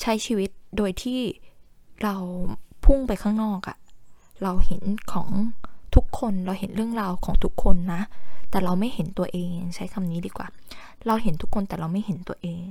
[0.00, 1.20] ใช้ชีวิตโดยที่
[2.02, 2.16] เรา
[2.88, 3.76] พุ่งไปข้างนอกอะ
[4.42, 5.28] เราเห็นของ
[5.94, 8.02] ทุกคนเราเห็นเรื่องราวของทุกคนนะ
[8.50, 10.46] แต่เราไม่เห็นตัวเองใช้คำนี้ดีกว่า
[11.06, 12.62] เราเห็นทุกคนแต่เราไม่เห็นตัวเอง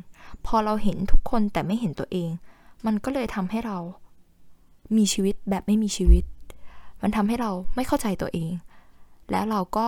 [0.46, 2.30] พอเราเห็นทุกคนแต่ไม่เห็นตัวเอง
[2.86, 3.78] มันก็เลยทำให้เรา
[4.98, 6.24] มีชีวิตแบบไม่มีชีวิต
[7.02, 8.52] มันทำให้เราไม่เข้าใจตัวเอง
[9.32, 9.86] แล้วเราก็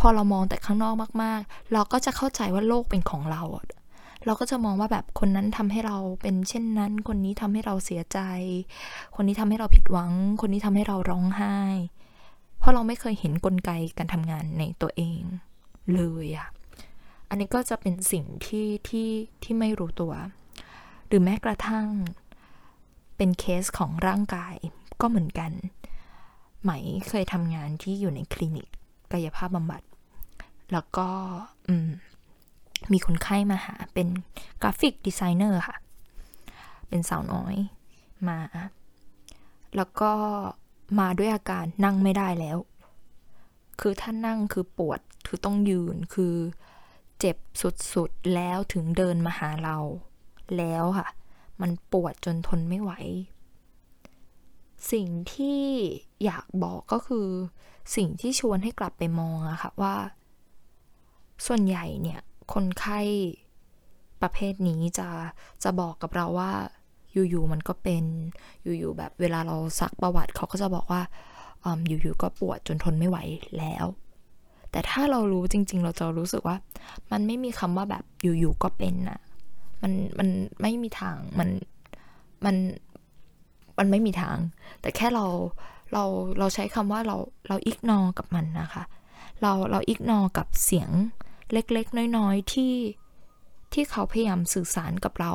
[0.00, 3.42] พอเรามองแต่ข้างนอกมาก ๆ เราก็จะเข้าใจว่าโลกเป็นของเรา
[4.24, 8.18] เราก็จะมองว่าแบบคนนั้นทำให้เราเป็นเช่นนั้น คนนี้ทำให้เราเสียใจ
[9.14, 11.58] คนนี้ทำให้เราผิดหวัง คนนี้ทำให้เราร้องไห้
[12.58, 15.20] เพราะเราไม่เคยเห็นนกลไกการทำงานในตัวเอง
[15.94, 16.48] เลยอะ
[17.28, 19.08] อันนี้ก็จะเป็นสิ่งที่ที่
[19.42, 20.12] ที่ไม่รู้ตัว
[21.06, 21.86] หรือแม้กระทั่ง
[23.16, 24.56] เป็นเคสของร่างกาย
[25.00, 25.52] ก็เหมือนกัน
[26.62, 26.70] ไหม
[27.08, 28.68] เคยทำงานที่อยู่ในคลินิก
[29.12, 29.82] กายภาพบำบัด
[30.72, 31.08] แล้วก็
[31.68, 31.88] อืม
[32.92, 34.08] มีคนไข้มาหา เป็น
[34.62, 35.76] graphic designer ค่ะ
[36.88, 37.54] เป็นสาวน้อย
[38.28, 38.38] มา
[39.76, 40.12] แล้วก็
[40.98, 42.58] มาด้วยอาการนั่งไม่ได้แล้ว
[43.80, 46.34] คือถ้านั่งคือปวด คือต้องยืน คือ
[47.18, 47.36] เจ็บ
[47.94, 49.78] สุดๆ แล้วถึงเดินมาหาเรา
[50.56, 51.08] แล้วค่ะ
[51.60, 52.92] มันปวดจนทนไม่ไหว
[54.92, 55.62] สิ่งที่
[56.24, 57.28] อยากบอกก็คือ
[57.96, 59.94] สิ่งที่ชวนให้กลับไปมองอะค่ะว่า
[61.46, 62.20] ส่วนใหญ่เนี่ย
[62.52, 63.00] คนไข้
[64.22, 65.08] ประเภทนี้จะ
[65.62, 66.52] จะบอกกับเราว่า
[67.12, 68.04] อยู่ๆมันก็เป็น
[68.64, 71.02] อยู่ๆแบบเวลาเราซักประวัติเขาก็จะบอกว่า
[71.88, 73.18] อยู่ๆก็ปวดจนทนไม่ไหว
[73.58, 73.86] แล้ว
[74.70, 76.56] แต่ถ้าเรารู้จริง ๆ เราจะรู้สึกว่า
[77.12, 79.20] มันไม่มีคำว่าแบบอยู่ๆก็เป็นอะ
[79.82, 80.28] มันมัน
[80.60, 81.48] ไม่มีทางมัน
[82.44, 82.56] มัน
[83.78, 84.38] มันไม่มีทาง
[84.80, 85.26] แต่แค่เรา
[85.92, 86.04] เรา
[86.38, 87.16] เราใช้คำว่าเรา
[87.48, 88.84] เราอิกนอกับมันนะคะ
[89.42, 90.90] เราเราอิกนอกับเสียง
[91.52, 92.74] เล็กๆ น้อยๆ ที่
[93.72, 95.32] ที่เขาพยายามสื่อสารกับเรา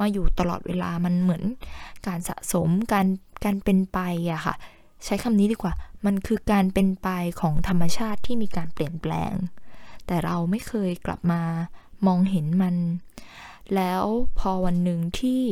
[0.00, 1.44] มาอยู่ตลอดเวลามันเหมือน
[2.06, 3.06] การสะสมการ
[3.44, 3.98] การเป็นไป
[4.32, 4.54] อะค่ะ
[5.04, 5.72] ใช้คำนี้ดีกว่า
[6.06, 7.08] มันคือการเป็นไป
[7.40, 9.34] ของธรรมชาติที่มีการเปลี่ยนแปลง
[10.06, 11.42] แต่เราไม่เคยกลับมา
[12.06, 12.76] มองเห็นมัน
[13.74, 14.02] แล้ว
[14.38, 15.42] พอวันหนึ่งที่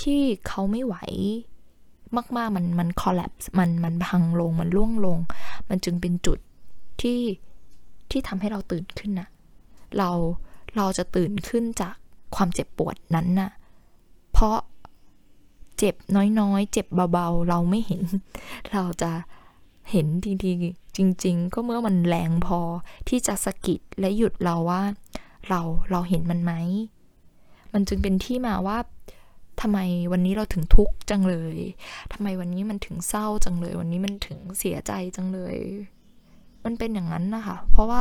[0.00, 0.96] ที่เขาไม่ไหว
[2.36, 5.18] มากๆมันมันคอลลปมันมันพังลงมันล่วงลง
[5.68, 6.38] มันจึงเป็นจุด
[7.02, 7.20] ที่
[8.10, 9.28] ที่ทำให้เราตื่นขึ้นนะ
[9.98, 10.10] เรา
[10.76, 11.94] เราจะตื่นขึ้นจาก
[12.34, 13.50] ความเจ็บปวดนั้นนะ่ะ
[14.32, 14.58] เพราะ
[15.78, 15.94] เจ็บ
[16.40, 18.02] น้อยๆ เจ็บเบาๆ เราไม่เห็น
[18.72, 19.10] เราจะ
[19.90, 20.06] เห็น
[20.42, 22.60] ทีๆ จริง ๆ ก็เมื่อมันแรงพอ
[23.08, 24.82] ที่จะสะกิดและหยุดเราว่า
[25.48, 26.52] เราเราเห็นมันไหม
[27.72, 28.78] มันจึงเป็นที่มาว่า
[29.60, 29.78] ทำไม
[30.12, 31.58] วันนี้เราถึงทุกข์จังเลย
[32.12, 35.56] ทำไมวันนี้มันถึงเศร้าจังเลย วันนี้มันถึงเสียใจจังเลย
[36.66, 38.00] มันเป็นอย่างนั้นนะคะ เพราะว่า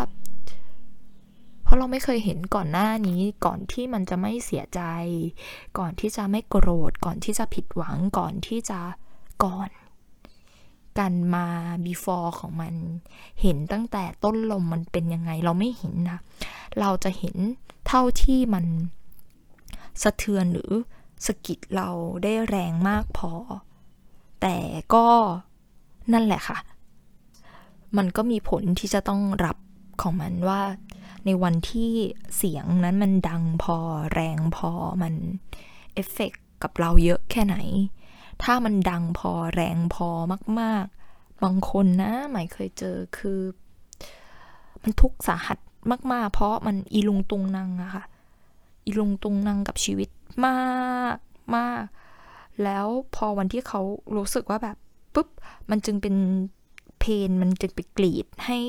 [1.64, 4.82] เพราะเราไม่เคยเห็นก่อนหน้านี้ ก่อนที่มันจะไม่เสียใจ
[5.78, 8.80] ก่อนที่จะไม่โกรธ ก่อนที่จะผิดหวัง ก่อนที่จะ
[9.44, 9.70] ก่อน
[11.00, 11.48] กันมา
[11.86, 12.74] before ของมัน
[13.42, 16.20] เห็นตั้งแต่ต้นลมมันเป็นยังไง เราไม่เห็นนะ
[16.80, 17.36] เราจะเห็น
[17.88, 18.66] เท่าที่มัน
[20.04, 20.72] สะเทือนหรือ
[21.26, 21.90] สกิดเรา
[22.24, 23.32] ได้แรงมากพอ
[24.42, 24.58] แต่
[24.94, 25.06] ก็
[26.14, 26.58] นั่นแหละค่ะ
[27.98, 29.58] มันก็มีผลที่จะต้องรับ
[30.02, 30.62] ของมันว่า
[31.26, 31.92] ในวันที่
[32.38, 33.78] เสียงนั้นมันดังพอ
[34.14, 34.72] แรงพอ
[35.02, 35.14] มัน
[35.94, 36.32] เอฟเฟก
[36.64, 37.58] กับเราเยอะแค่ไหน
[38.44, 40.08] ถ้ามันดังพอแรงพอ
[40.60, 43.40] มากๆ บางคนนะหมายเคยเจอคือ
[44.84, 45.58] มันทุกข์สาหัส
[46.12, 48.04] มาก ๆ เพราะมันอีลุงตุงนังอะค่ะ
[48.86, 50.10] อีลุงตุงนังกับชีวิต
[50.46, 51.18] มาก
[51.56, 51.84] มาก
[52.64, 53.82] แล้วพอวันที่เขา
[54.16, 54.78] รู้สึกว่าแบบ
[55.14, 55.28] ปุ๊บ
[55.70, 56.16] มันจึงเป็น
[57.08, 58.60] เพนมันจึงไปกรีดให้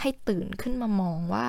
[0.00, 1.46] ให้ตื่นขึ้นมามองว่า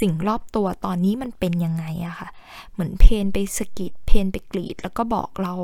[0.00, 2.28] สิ่งรอบตัวตอนนี้มันเป็นยังไงอะค่ะ
[2.72, 5.54] เหมือนเพนไปสกิดเพนไปกรีด แล้วก็บอกเรา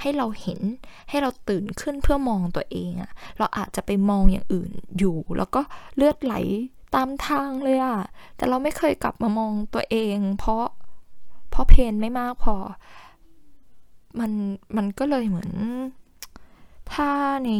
[0.00, 0.60] ให้เราเห็น
[1.08, 5.60] ให้เราตื่นขึ้นเพื่อมองตัวเองอะเราอาจจะไปมองอย่างอื่นอยู่ แล้วก็
[5.96, 6.34] เลือดไหล
[6.94, 7.98] ตามทางเลยอะ
[8.36, 10.64] แต่เราไม่เคยกลับมามองตัวเอง เพราะ
[11.50, 12.56] เพราะเพนไม่มากพอ
[14.20, 14.32] มัน
[14.76, 15.52] มันก็เลยเหมือน
[16.94, 17.10] ถ้า
[17.46, 17.50] ใน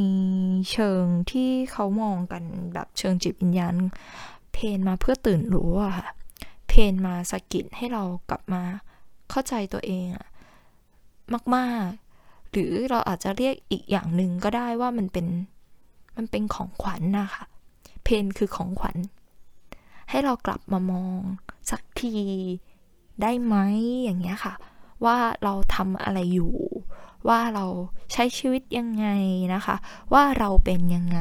[0.71, 3.75] เชิงที่เขามองกันแบบเชิงจิตวิญญาณ
[4.53, 6.09] เพนมาเพื่อตื่นรู้อะค่ะ
[6.69, 8.63] เพนมาสกิดให้เรากลับมา
[9.31, 10.27] เข้าใจตัวเองอะ
[11.57, 15.27] มากๆ หรือเราอาจจะเรียกอีกอย่างหนึ่งก็ได้ว่ามันเป็น
[16.17, 17.45] มันเป็นของขวัญนะคะ
[18.05, 18.97] เพนคือของขวัญ
[20.11, 21.21] ให้เรากลับมามอง
[21.71, 22.15] สักที
[23.23, 23.57] ได้ไหม
[24.05, 24.55] อย่างเงี้ยค่ะ
[25.05, 26.55] ว่าเราทำอะไรอยู่
[27.29, 27.67] ว่าเรา
[28.13, 29.07] ใช้ชีวิตยังไง
[29.55, 29.77] นะคะ
[30.13, 31.21] ว่าเราเป็นยังไง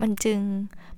[0.00, 0.40] มันจึง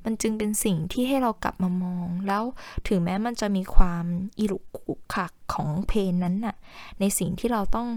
[0.04, 2.44] มันจึงเป็นสิ่งที่ให้เรากลับมามอง แล้ว
[2.88, 4.04] ถึงแม้มันจะมีความ
[4.38, 6.56] อิรุกุขักของเพนนั้นน่ะ
[7.00, 7.88] ในสิ่งที่เราต้อง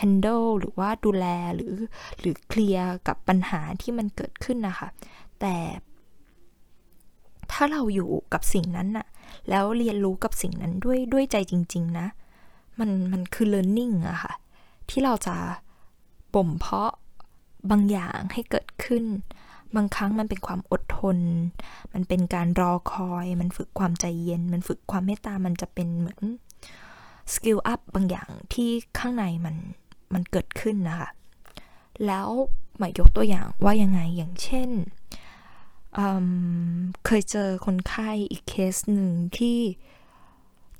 [0.00, 1.74] handle หรือว่าดูแลหรือ
[2.20, 4.88] หรือเคลียร์กับปัญหาที่มันเกิดขึ้นนะคะ
[5.40, 5.56] แต่
[7.52, 9.06] ถ้าเราอยู่กับสิ่งนั้นน่ะ
[9.50, 12.06] แล้วเรียนรู้กับสิ่งนั้นด้วยด้วยใจจริง ๆ นะ
[12.78, 14.32] มันมันคือ learning อะค่ะ
[14.90, 15.36] ที่เราจะ
[16.34, 16.92] บ่มเพาะ
[17.70, 19.04] บางอย่างให้เกิดขึ้น
[19.76, 21.18] บางครั้งมันเป็นความอดทน
[21.94, 26.20] มันเป็นการรอคอย มันฝึกความใจเย็น มันฝึกความเมตตา มันจะเป็นเหมือน
[27.32, 29.56] skill up บางอย่างที่ข้างในมัน
[30.14, 31.10] มันเกิดขึ้นนะคะ
[32.06, 34.70] แล้วไหมยกตัวอย่างว่ายังไง อย่างเช่น
[37.06, 39.58] เคยเจอคนไข้อีกเคสหนึ่งที่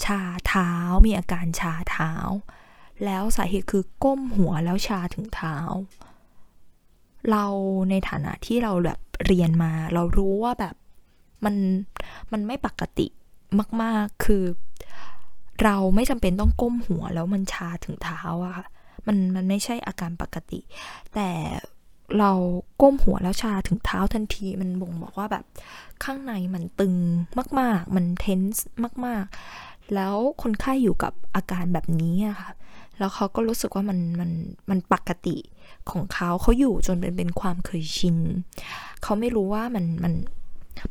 [0.05, 0.71] ชาเท้า
[1.07, 2.13] มีอาการชาเท้า
[3.05, 5.57] แล้วสาเหตุคือก้มหัวแล้วชาถึงเท้า
[7.31, 7.45] เรา
[7.91, 10.75] ในฐานะที่เราแบบเรียนมา เรารู้ว่าแบบ
[11.45, 11.57] มัน
[12.33, 13.07] มันไม่ปกติ
[13.83, 14.45] มาก ๆ คือ
[15.63, 18.67] เราไม่จำเป็นต้องก้มหัวแล้วมันชาถึงเท้าอะค่ะ
[19.07, 20.61] มันมันไม่ใช่อาการปกติ
[21.15, 21.29] แต่
[22.19, 22.33] เรา
[22.81, 25.45] ก้มหัวแล้วชาถึงเท้าทันที มันบ่งบอกว่าแบบ
[26.05, 26.95] ข้างในมันตึง
[27.61, 28.65] มาก ๆ มันเทนส์
[29.07, 29.25] มาก
[29.61, 32.51] ๆ แล้วคนไข้ยอยู่กับอาการแบบนี้อะค่ะ
[32.99, 34.31] แล้วเขาก็รู้สึกว่ามันมัน
[34.71, 35.37] มันปกติ
[35.91, 38.17] ของเขาเขาอยู่จนเป็นเป็นความเคยชิน
[39.03, 40.15] เขาไม่รู้ว่ามันมัน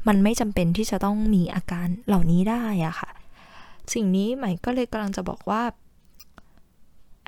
[0.07, 3.11] มันไม่จำเป็นที่จะต้องมีอาการเหล่านี้ได้อะค่ะ
[3.93, 5.63] สิ่งนี้ใหม่ก็เลยกำลังจะบอกว่า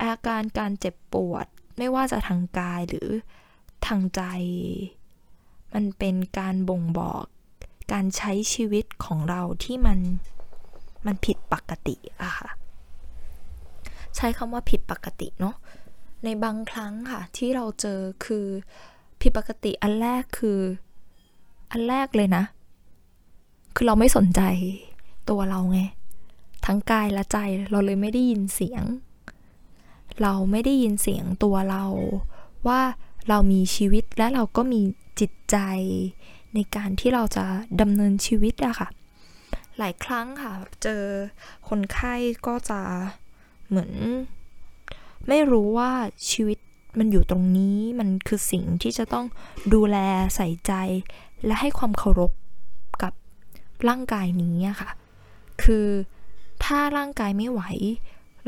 [0.02, 1.46] อาการการเจ็บปวด
[1.78, 3.08] ไม่ว่าจะทางกายหรือ
[3.86, 4.22] ทางใจ
[5.74, 7.24] มันเป็นการบ่งบอก
[7.92, 9.98] การใช้ชีวิตของเราที่มัน
[11.06, 12.50] มันผิดปกติอะค่ะ
[14.16, 15.54] ใช้คำว่าผิดปกติเนาะ
[16.24, 18.46] ในบางครั้งค่ะ ที่เราเจอคือ
[19.20, 20.60] ผิดปกติอันแรกคือ
[21.72, 22.44] อันแรกเลยนะ
[23.74, 24.40] คือเราไม่สนใจ
[25.30, 25.80] ตัวเราไง
[26.66, 27.38] ทั้งกายและใจ
[27.70, 28.84] เราเลยไม่ได้ยินเสียง
[30.22, 31.84] เราไม่ได้ยินเสียงตัวเรา
[32.68, 32.80] ว่า
[33.28, 34.82] เรามีชีวิตและเราก็มี
[35.20, 35.56] จิตใจ
[36.54, 37.44] ในการที่เราจะ
[37.80, 38.88] ดำเนินชีวิตอะค่ะ
[39.78, 41.02] หลายครั้งค่ะ เจอ
[41.68, 42.14] คนไข้
[42.46, 42.80] ก็จะ
[43.70, 43.92] เหมือน
[45.28, 45.90] ไม่รู้ว่า
[46.30, 46.58] ชีวิต
[46.98, 49.26] มันอยู่ตรงนี้มันคือสิ่งที่จะต้อง
[49.74, 49.96] ดูแล
[50.36, 50.72] ใส่ใจ
[51.44, 52.32] และให้ความเคารพ
[53.02, 53.12] กับ
[53.88, 54.90] ร่างกายนี้ค่ะ
[55.62, 55.86] คือ
[56.64, 57.62] ถ้าร่างกายไม่ไหว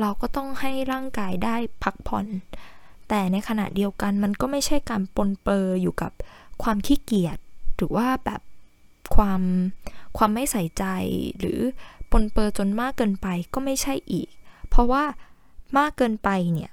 [0.01, 2.27] เราก็ต้องให้ร่างกายได้พักผ่อน
[3.09, 6.13] แต่ในขณะเดียวกันมันก็ไม่ใช่การปนเปื้ออยู่กับ
[6.63, 7.39] ความขี้เกียจ
[7.77, 8.41] หรือว่าแบบ
[9.17, 9.43] ความ
[10.17, 10.85] ความไม่ใส่ใจ
[11.39, 11.61] หรือ
[12.11, 14.29] ปนเปื้อจนมากเกินไปก็ไม่ใช่อีก
[14.73, 15.05] เพราะว่า
[15.79, 16.71] มากเกินไปเนี่ย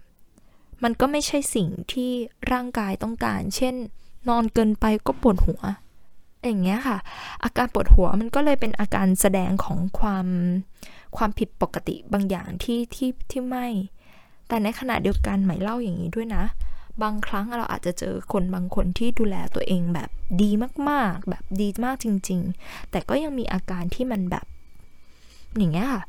[0.84, 2.12] มันก็ไม่ใช่สิ่งที่
[2.52, 3.76] ร่างกายต้องการ เช่น
[4.30, 5.62] นอนเกินไปก็ปวดหัว
[6.46, 6.98] อย่างเงี้ยค่ะ
[7.44, 10.28] อาการปวดหัวมันก็เลยเป็นอาการแสดงของความ
[11.18, 13.68] ความผิดปกติบางอย่างที่ที่ที่ไม่
[14.48, 16.44] แต่ในขณะเดียวกันหมายเล่าอย่างนี้ด้วยนะ
[17.04, 20.10] บางครั้งเราอาจจะเจอคนบางคนที่ดูแลตัวเองแบบ
[20.42, 20.50] ดี
[20.90, 24.46] มาก ๆ แบบดีมากจริง ๆ แต่ก็ยังมีอาการที่มันแบบ
[25.58, 26.04] อย่างเงี้ยค่ะ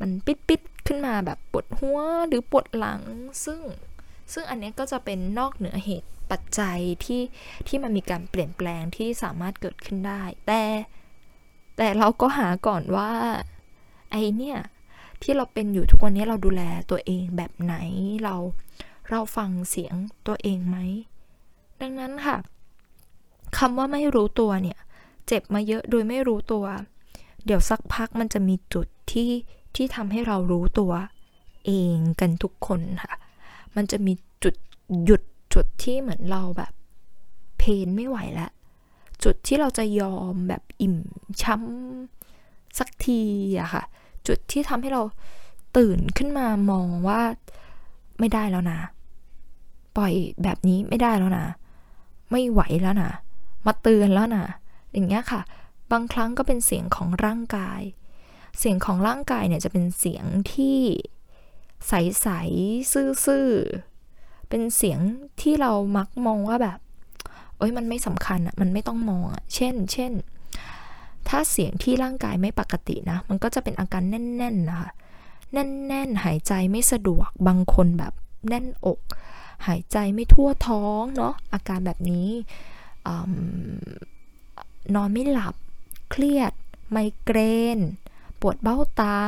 [0.00, 0.10] มัน
[0.48, 3.00] ปิดๆขึ้นมาแบบปวดหัวหรือปวดหลัง
[3.44, 3.60] ซึ่ง
[4.32, 7.22] ซึ่งอันนี้ก็จะเป็นนอกเหนือเหตุปัจจัยที่
[7.68, 10.62] ที่มันมีการเปลี่ยนแปลงที่สามารถเกิดขึ้นได้ แต่
[11.76, 13.10] แต่เราก็หาก่อนว่า
[14.10, 14.58] ไอเนี่ย
[15.22, 17.74] ที่เราเป็นอยู่ทุกวันนี้เราดูแลตัวเองแบบไหน
[18.24, 18.36] เรา
[19.10, 19.94] เราฟังเสียง
[20.26, 20.78] ตัวเองไหม
[21.80, 22.36] ดังนั้นค่ะ
[23.58, 24.78] คำว่าไม่รู้ตัวเนี่ย
[25.26, 26.64] เจ็บมาเยอะโดยไม่รู้ตัว
[27.44, 29.30] เดี๋ยวสักพักมันจะมีจุดที่
[29.76, 30.92] ที่ทำให้เรารู้ตัว
[31.66, 33.14] เองกันทุกคนค่ะ
[33.76, 34.12] มันจะมี
[34.44, 34.54] จุด
[35.04, 35.22] หยุด
[35.54, 36.72] จุดที่เหมือนเราแบบ
[37.58, 38.50] เพนไม่ไหวแล้ว
[39.24, 40.96] จุดที่เราจะยอมแบบอิ่ม
[41.42, 43.20] ช้ำสักที
[43.60, 43.82] อะค่ะ
[44.26, 45.02] จุดที่ทำให้เรา
[45.76, 47.20] ตื่นขึ้นมามองว่า
[48.18, 48.78] ไม่ได้แล้วนะ
[49.96, 51.46] ปล่อยแบบนี้ไม่ได้แล้วนะ
[52.30, 53.10] ไม่ไหวแล้วนะ
[53.66, 54.44] มาเตือนแล้วนะ
[54.92, 55.40] อย่างเงี้ยค่ะ
[55.92, 57.80] บางครั้งก็เป็นเสียงของร่างกาย
[58.58, 60.78] เสียงของร่างกายเนี่ยจะเป็นเสียงที่
[61.88, 64.98] ใสๆซื่อๆเป็นเสียง
[65.40, 66.78] ที่เรามักมองว่าแบบ
[67.58, 70.12] เอ้ยมันไม่สำคัญอะมันไม่ต้องมองอะเช่น เช่น
[71.28, 74.90] ถ้าเสียงที่ร่างกายไม่ปกตินะ มันก็จะเป็นอาการแน่นๆนะคะ
[75.52, 78.12] แน่นๆ หายใจไม่สะดวก บางคนแบบ
[78.48, 79.00] แน่นอก
[79.66, 82.28] หายใจไม่ทั่วท้องเนาะ อาการแบบนี้
[84.94, 85.54] นอนไม่หลับ
[86.10, 86.52] เครียด
[86.90, 87.38] ไมเกร
[87.76, 87.78] น
[88.40, 89.18] ปวดเบ้าตา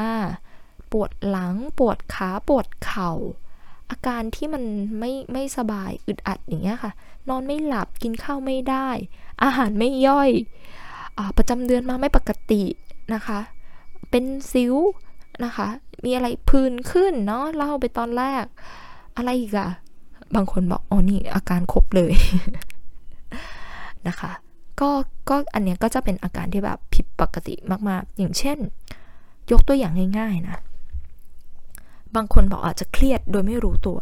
[0.92, 3.12] ปวดหลัง ปวดขาปวดเข่า
[3.90, 4.64] อาการที่มัน
[4.98, 6.92] ไม่ไม่สบายอึดอัดอย่างเงี้ยค่ะ
[7.28, 8.88] นอนไม่หลับกินข้าวไม่ได้
[9.42, 10.30] อาหารไม่ย่อย
[11.18, 12.62] อประจำเดือนมาไม่ปกติ
[13.14, 13.40] นะคะ
[14.10, 14.74] เป็นซิว
[15.44, 15.68] นะคะ
[16.04, 18.44] มีอะไรพื้นขึ้นเนาะเล่าไปตอนแรก
[19.16, 19.70] อะไรอีกอะ
[20.34, 22.14] บางคนบอกอ๋อนี่อาการครบเลย
[24.08, 24.32] นะคะ
[24.80, 24.90] ก็
[25.28, 27.54] ก็อันเนี้ยก็จะเป็นอาการที่แบบผิดปกติ
[27.88, 28.58] มากๆ อย่างเช่น
[29.50, 30.56] ยกตัวอย่างง่ายๆนะ
[32.14, 33.98] บางคนบอกอาจจะเครียดโดยไม่รู้ตัว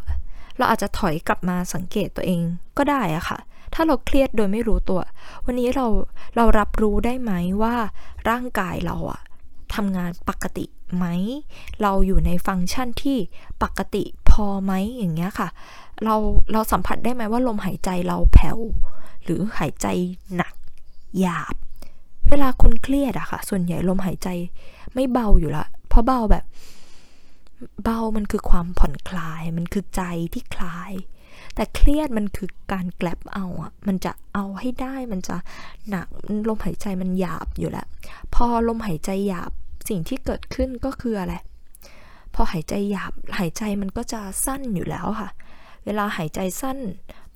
[0.56, 2.40] เราอาจจะถอยกลับมาสังเกตตัวเอง
[2.78, 3.38] ก็ได้อะค่ะ
[3.74, 5.00] ถ้าเราเครียดโดยไม่รู้ตัว
[5.44, 5.86] วันนี้เรา
[6.36, 7.32] เรารับรู้ได้ไหม
[7.62, 7.74] ว่า
[8.28, 9.20] ร่างกายเราอะ
[9.74, 10.64] ทำงานปกติ
[10.96, 11.06] ไหม
[11.82, 13.18] เราอยู่ในฟังก์ชันที่
[13.62, 15.48] ปกติพอไหมอย่างเงี้ยค่ะ
[16.04, 16.14] เรา
[16.52, 18.58] เราสัมผัสได้ไหมว่าลมหายใจเราแผ่ว
[19.24, 19.86] หรือหายใจ
[20.36, 20.54] หนัก
[21.20, 21.54] หยาบ
[22.28, 24.28] เวลาคุณเครียดอะค่ะ ส่วนใหญ่ลมหายใจ
[24.94, 26.44] ไม่เบาอยู่ละ เพราะเบาแบบ
[27.84, 30.92] เบามันคือความผ่อนคลาย มันคือใจที่คลาย
[31.54, 35.36] แต่เครียดมันคือการแกลบเอาอะมันจะเอาให้ได้ มันจะ
[35.88, 36.06] หนัก
[36.48, 37.86] ลมหายใจมันหยาบอยู่แล้ว
[38.34, 39.50] พอลมหายใจหยาบ
[39.88, 41.34] สิ่งที่เกิดขึ้นก็คืออะไร
[42.34, 45.30] พอหายใจหยาบ หายใจมันก็จะสั้นอยู่แล้วค่ะ
[45.84, 46.78] เวลาหายใจสั้น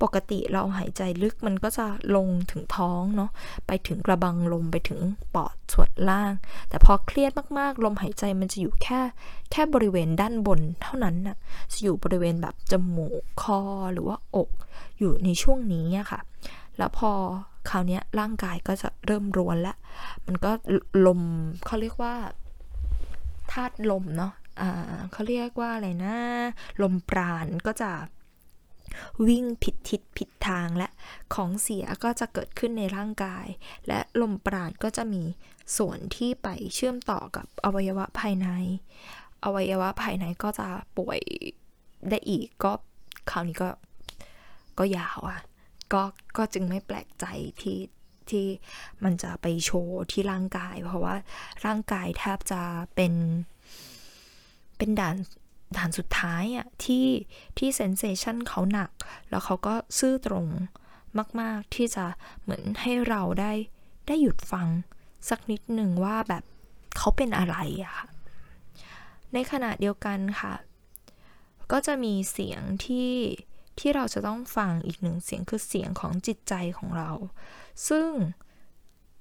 [0.02, 3.30] ปกติเราหายใจลึกมันก็จะลงถึงท้องเนาะ
[3.66, 5.00] ไปถึงกระบังลมไปถึง
[5.34, 6.32] ปอดส่วนล่าง
[6.68, 9.00] แต่พอเครียดมากๆ ลมหายใจมันจะอยู่แค่
[9.52, 11.36] แค่บริเวณด้านบนเท่านั้นนะ่ะ
[11.72, 13.60] จะอยู่บริเวณแบบจมูกคอ
[13.92, 14.50] หรือว่าอก
[14.98, 16.20] อยู่ในช่วงนี้อะค่ะ
[16.78, 17.10] แล้วพอ
[17.70, 19.76] คราวนี้ร่างกายก็จะเริ่มรวนแล้ว
[20.26, 20.50] มันก็
[21.06, 21.20] ลม
[21.66, 22.14] เขาเรียกว่า
[23.52, 26.16] ธาตุลมเนาะอ่าเขาเรียกว่าอะไรนะ
[26.82, 27.90] ลมปราณก็จะ
[29.28, 30.88] วิ่งผิดทิศผิดทางและ
[31.34, 33.46] ของเสียก็จะเกิดขึ้นในร่างกาย
[33.88, 35.22] และลมปราณก็จะมี
[35.76, 38.48] ส่วนที่ไปเชื่อมต่อกับอวัยวะภายใน
[39.44, 41.20] อวัยวะภายในก็จะป่วย
[42.08, 42.72] ได้อีกก็
[43.30, 43.70] คราวนี้ก็
[44.78, 45.40] ก็ยาวอะ่ะ
[45.92, 46.02] ก็
[46.36, 47.24] ก็จึงไม่แปลกใจ
[47.62, 47.78] ที่
[48.30, 48.46] ที่
[49.04, 51.14] มันจะไปโชว์ที่ร่างกาย เพราะว่า
[51.66, 52.62] ร่างกายแทบจะ
[52.94, 53.12] เป็น
[54.76, 55.16] เป็นด่าน
[55.76, 57.06] ด่านสุดท้ายอะที่
[57.58, 58.90] ที่เซนเซชันเขาหนัก
[59.30, 60.46] แล้วเขาก็ซื่อตรง
[61.40, 62.04] มาก ๆ ที่จะ
[62.42, 63.52] เหมือนให้เราได้
[64.06, 64.68] ได้หยุดฟัง
[65.28, 66.44] สักนิดหนึ่งว่าแบบ
[66.96, 68.06] เขาเป็นอะไรอะค่ะ
[69.32, 70.54] ในขณะเดียวกันค่ะ
[71.72, 73.12] ก็จะมีเสียงที่
[73.78, 77.10] ที่เราจะต้องฟังอีกหนึ่งเสียงคือเสียงของจิตใจของเรา
[77.88, 78.08] ซึ่ง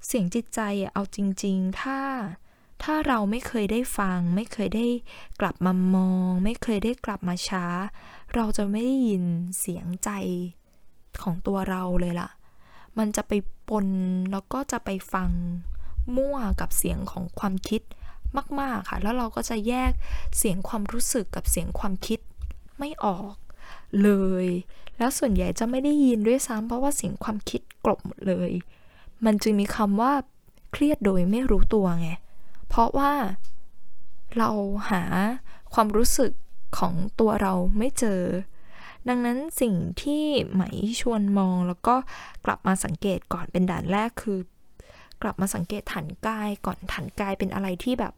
[0.08, 0.62] เสียงจิตใจ
[0.94, 2.00] เอาจริง ๆ ถ้า
[2.84, 4.88] ถ้าเราไม่เคยได้ฟัง ไม่เคยได้
[5.42, 7.66] กลับมามอง ไม่เคยได้กลับมาช้า
[8.36, 9.24] เราจะไม่ได้ยิน
[9.60, 10.10] เสียงใจ
[11.22, 12.30] ของตัวเราเลยล่ะ
[12.98, 13.34] มันจะไป
[13.70, 13.88] ปน
[14.32, 15.30] แล้วก็จะไปฟัง
[16.16, 17.82] มั่วกับเสียงของความคิด
[18.60, 19.92] มาก ๆ ค่ะ แล้วเราก็จะแยก
[20.38, 22.20] เสียงความรู้สึกกับเสียงความคิด
[22.80, 23.34] ไม่ออก
[24.04, 24.10] เล
[24.46, 24.48] ย
[24.98, 28.52] แล้วส่วนใหญ่จะไม่ได้ยินด้วยซ้ำเพราะว่าเสียงความคิดกลบหมดเลย
[29.26, 30.14] มันจึงมีคำว่า
[30.72, 32.10] เครียดโดยไม่รู้ตัวไง
[32.68, 33.14] เพราะว่า
[34.38, 34.50] เรา
[34.92, 35.04] หา
[35.74, 36.32] ความรู้สึก
[36.78, 38.22] ของตัวเราไม่เจอ
[39.10, 40.64] ดังนั้นสิ่งที่ไหม
[41.02, 41.96] ชวนมองแล้วก็
[42.46, 44.40] กลับมาสังเกตก่อนเป็นด่านแรกคือ
[45.22, 48.14] กลับมาสังเกตฐานกายก่อนฐานกายเป็นอะไรที่แบบ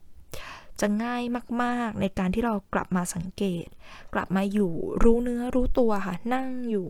[0.80, 1.22] จะง่าย
[1.62, 3.66] มาก ๆ ในการที่เรากลับมาสังเกต
[4.14, 6.88] กลับมาอยู่รู้เนื้อรู้ตัวค่ะ นั่งอยู่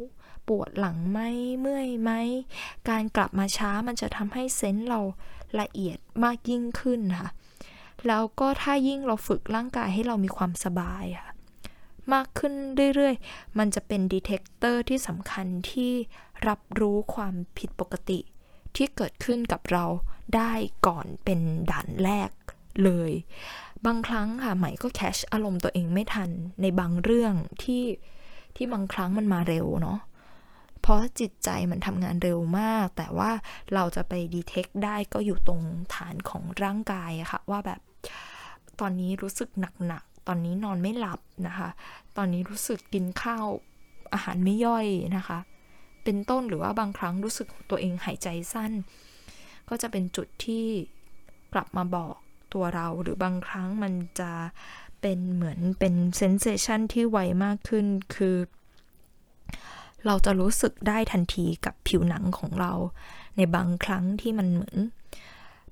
[0.48, 1.18] ปวดหลังไหม
[1.60, 2.10] เมื่อยไหม
[2.88, 5.00] การกลับมาช้ามันจะทำให้เซนส์เรา
[5.60, 7.30] ละเอียดมากยิ่งขึ้นค่ะ
[8.06, 11.30] แล้วก็ถ้ายิ่งเราฝึกร่างกายให้เรามีความสบายค่ะ
[12.12, 12.52] มากขึ้น
[12.94, 15.92] เรื่อยๆ มันจะเป็นดีเทคเตอร์ที่สำคัญที่
[16.48, 18.20] รับรู้ความผิดปกติ
[18.76, 19.84] ที่เกิดขึ้นกับเรา
[20.36, 20.52] ได้
[20.86, 22.30] ก่อนเป็นด่านแรก
[22.84, 23.12] เลย
[23.86, 26.30] บางครั้งค่ะใหม่ก็แคชอารมณ์ตัวเองไม่ทัน
[26.62, 27.84] ในบางเรื่องที่
[28.56, 29.98] ที่บางครั้งมันมาเร็วเนาะ
[30.82, 33.30] เพราะจิตใจมันทำงานเร็วมาก แต่ว่า
[33.74, 35.60] เราจะไปดีเทคได้ก็อยู่ตรง
[35.94, 37.80] ฐานของร่างกายอะค่ะ ว่าแบบ
[38.80, 39.48] ตอนนี้รู้สึก
[39.86, 41.68] หนักๆ ตอนนี้นอนไม่หลับนะคะ
[42.16, 43.46] ตอนนี้รู้สึกกินข้าว
[44.12, 45.38] อาหารไม่ย่อยนะคะ
[46.04, 48.72] เป็นต้นหรือว่าบางครั้งรู้สึกตัวเองหายใจสั้น
[49.68, 50.66] ก็จะเป็นจุดที่
[51.54, 52.14] กลับมาบอก
[52.52, 54.32] ตัวเราหรือบางครั้งมันจะ
[55.00, 58.36] เป็นเหมือนเป็นเซนเซชันที่ไวมากขึ้นคือ
[60.06, 62.72] เราจะรู้สึกได้ทันทีกับผิวหนังของเรา
[63.36, 64.76] ในบางครั้งที่มันเหมือน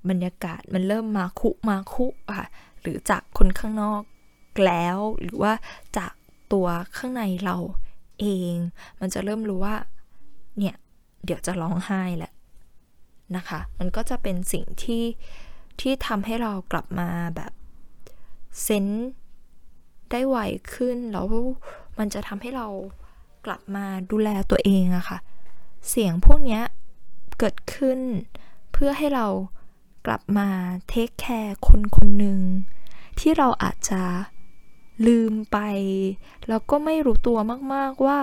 [0.09, 2.07] บรรยากาศมันเริ่มมาคุมาคุ
[2.37, 2.47] ค่ะ
[2.81, 4.03] หรือจากคนข้างนอก
[4.66, 5.53] แล้วหรือว่า
[5.99, 6.12] จาก
[6.53, 6.66] ตัว
[6.97, 7.57] ข้างในเรา
[8.20, 8.55] เอง
[9.01, 9.76] มันจะเริ่มรู้ว่า
[10.59, 10.76] เนี่ย
[11.24, 12.33] เดี๋ยวจะร้องไห้แหละ
[13.37, 15.05] นะคะ มันก็จะเป็นสิ่งที่
[15.81, 17.53] ที่ทำให้เรากลับมาแบบ
[18.62, 18.87] เซน
[20.11, 20.37] ได้ไว
[20.74, 21.26] ขึ้น แล้ว
[21.99, 22.68] มันจะทำให้เรา
[23.47, 25.18] กลับมาดูแลตัวเองอะค่ะ
[25.89, 26.61] เสียงพวกนี้
[27.39, 27.99] เกิดขึ้น
[28.72, 29.26] เพื่อให้เรา
[30.07, 30.49] กลับมา
[30.89, 32.41] เทคแคร์คนคนหนึ่ง
[33.18, 34.03] ที่เราอาจจะ
[35.07, 35.59] ลืมไป
[36.49, 37.39] แล้วก็ไม่รู้ตัว
[37.74, 38.18] มากๆว่า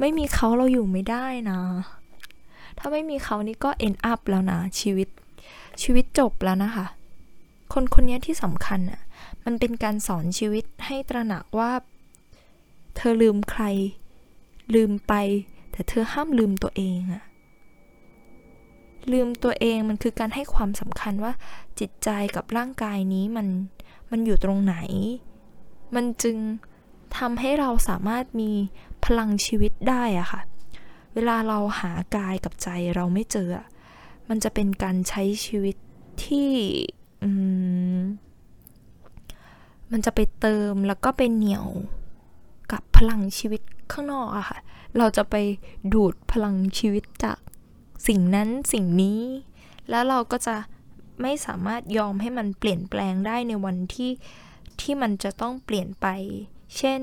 [0.00, 1.60] ไม่มีเขาเราอยู่ไม่ได้นะ
[2.78, 5.08] ถ้าไม่มีเขานี่ก็ end up แล้วนะ ชีวิต
[5.82, 6.86] ชีวิตจบแล้วนะคะ
[7.72, 9.00] คนคนนี้ที่สำคัญอะ
[9.44, 11.72] มันเป็นการสอนชีวิตให้ตระหนักว่า
[12.96, 13.62] เธอลืมใคร
[14.74, 15.14] ลืมไป
[15.72, 17.24] แต่เธอห้ามลืมตัวเองอะ
[19.12, 21.32] ลืมตัวเองมันคือการให้ความสำคัญว่า
[21.80, 23.46] จิตใจกับร่างกายนี้มัน
[24.10, 24.76] มันอยู่ตรงไหน
[25.94, 26.36] มันจึง
[27.18, 28.50] ทำให้เราสามารถมี
[29.04, 30.40] พลังชีวิตได้อะค่ะ
[31.14, 33.48] เวลาเราหากายกับใจเราไม่เจอ
[34.28, 35.76] มันจะเป็นการใช้ชีวิต
[36.24, 36.50] ที่
[39.90, 41.66] มันจะไปเติมแล้วก็ไปเหนี่ยว
[42.72, 44.58] กับพลังชีวิตข้างนอกอะค่ะ
[44.98, 45.34] เราจะไป
[45.92, 47.38] ดูดพลังชีวิตจาก
[48.06, 49.20] สิ่งนั้นสิ่งนี้
[49.90, 50.56] แล้วเราก็จะ
[51.22, 54.10] ไม่สามารถยอมให้มันเปลี่ยนแปลงได้ในวันที่
[54.80, 56.06] ที่มันจะต้องเปลี่ยนไป
[56.76, 57.00] เช่น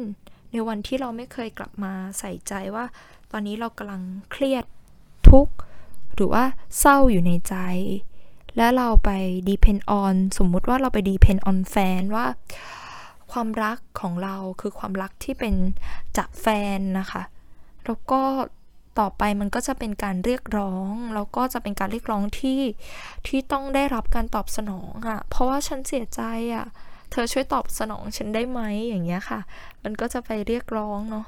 [0.51, 2.85] ในวันที่เราไม่เคยกลับมาใส่ใจว่า
[3.31, 4.01] ตอนนี้เรากำลัง
[4.31, 4.65] เครียด
[5.29, 5.55] ทุกข์
[6.15, 6.43] หรือว่า
[6.79, 7.55] เศร้าอยู่ในใจ
[8.57, 9.09] แล้วเราไป
[9.49, 12.25] depend on สมมุติว่าเราไป depend on แฟนว่า
[13.31, 15.55] ความรักของเราคือความรักที่เป็น
[16.17, 17.23] จากแฟนนะคะ
[17.85, 18.21] แล้วก็
[18.99, 22.61] ต่อไปมันก็จะเป็นการเรียกร้อง แล้วก็จะเป็นการเรียกร้องที่
[23.27, 26.21] ที่ต้องได้รับการตอบสนองอะ่ะ เพราะว่าฉันเสียใจ
[26.53, 26.65] อะ่ะ
[27.11, 29.39] เธอช่วยตอบสนองฉันได้ไหมอย่างเงี้ยค่ะ
[29.83, 31.25] มันก็จะไปเรียกร้องเนาะ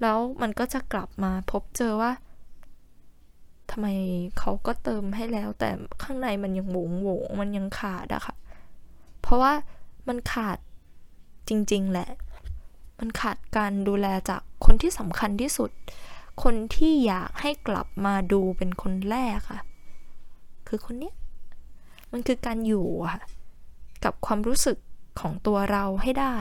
[0.00, 2.12] แล้วมันก็จะกลับมาพบเจอว่า
[3.70, 3.86] ทำไม
[4.38, 5.70] เขาก็เติมให้แล้ว แต่
[6.02, 8.34] ข้างในมันยังหวงหวงมันยังขาดอะค่ะ
[9.22, 9.52] เพราะว่า
[10.08, 10.58] มันขาด
[11.48, 12.08] จริง ๆ แหละ
[12.98, 15.70] มันขาดการดูแลจากคนที่สำคัญที่สุด
[16.42, 19.60] คนที่อยากให้กลับมาดูเป็นคนแรกค่ะ
[20.68, 21.12] คือคนนี้
[22.12, 23.22] มันคือการอยู่ค่ะ
[24.04, 24.78] กับความรู้สึก
[25.20, 26.38] ของตัวเราให้ได้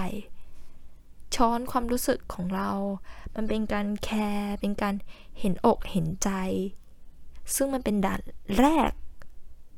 [1.36, 2.72] ช้อนความรู้สึกของเรา
[3.36, 4.96] มันเป็นการแคร์เป็นการ
[5.40, 6.30] เห็นอกเห็นใจ
[7.56, 8.22] ซึ่งมันเป็นด่าน
[8.60, 8.92] แรก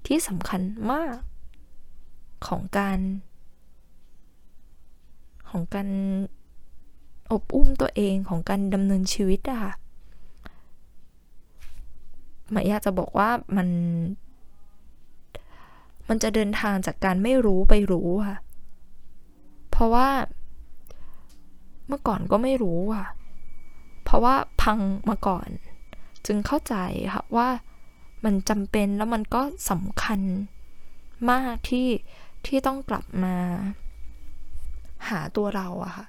[0.05, 0.61] ที่สำคัญ
[0.91, 1.17] มาก
[2.47, 2.99] ของการ
[5.51, 5.89] ของการ
[7.31, 9.73] อบอุ้มตัวเองของการดำเนินชีวิตอะค่ะ
[12.51, 13.69] หมายอยากจะบอกว่ามัน
[16.09, 18.37] มันจะเดินทางจากการไม่รู้ไปรู้ค่ะ
[19.71, 20.09] เพราะว่า
[21.87, 23.07] เมื่อก่อนก็ไม่รู้ค่ะ
[24.03, 24.79] เพราะว่าพัง
[25.09, 25.47] มาก่อน
[26.25, 26.75] จึงเข้าใจ
[27.13, 27.49] ค่ะว่า
[28.25, 29.41] มันจำเป็นแล้วมันก็
[29.71, 30.19] สำคัญ
[31.31, 31.87] มากที่
[32.45, 33.35] ที่ต้องกลับมา
[35.09, 36.05] หาตัวเราอะค่ะ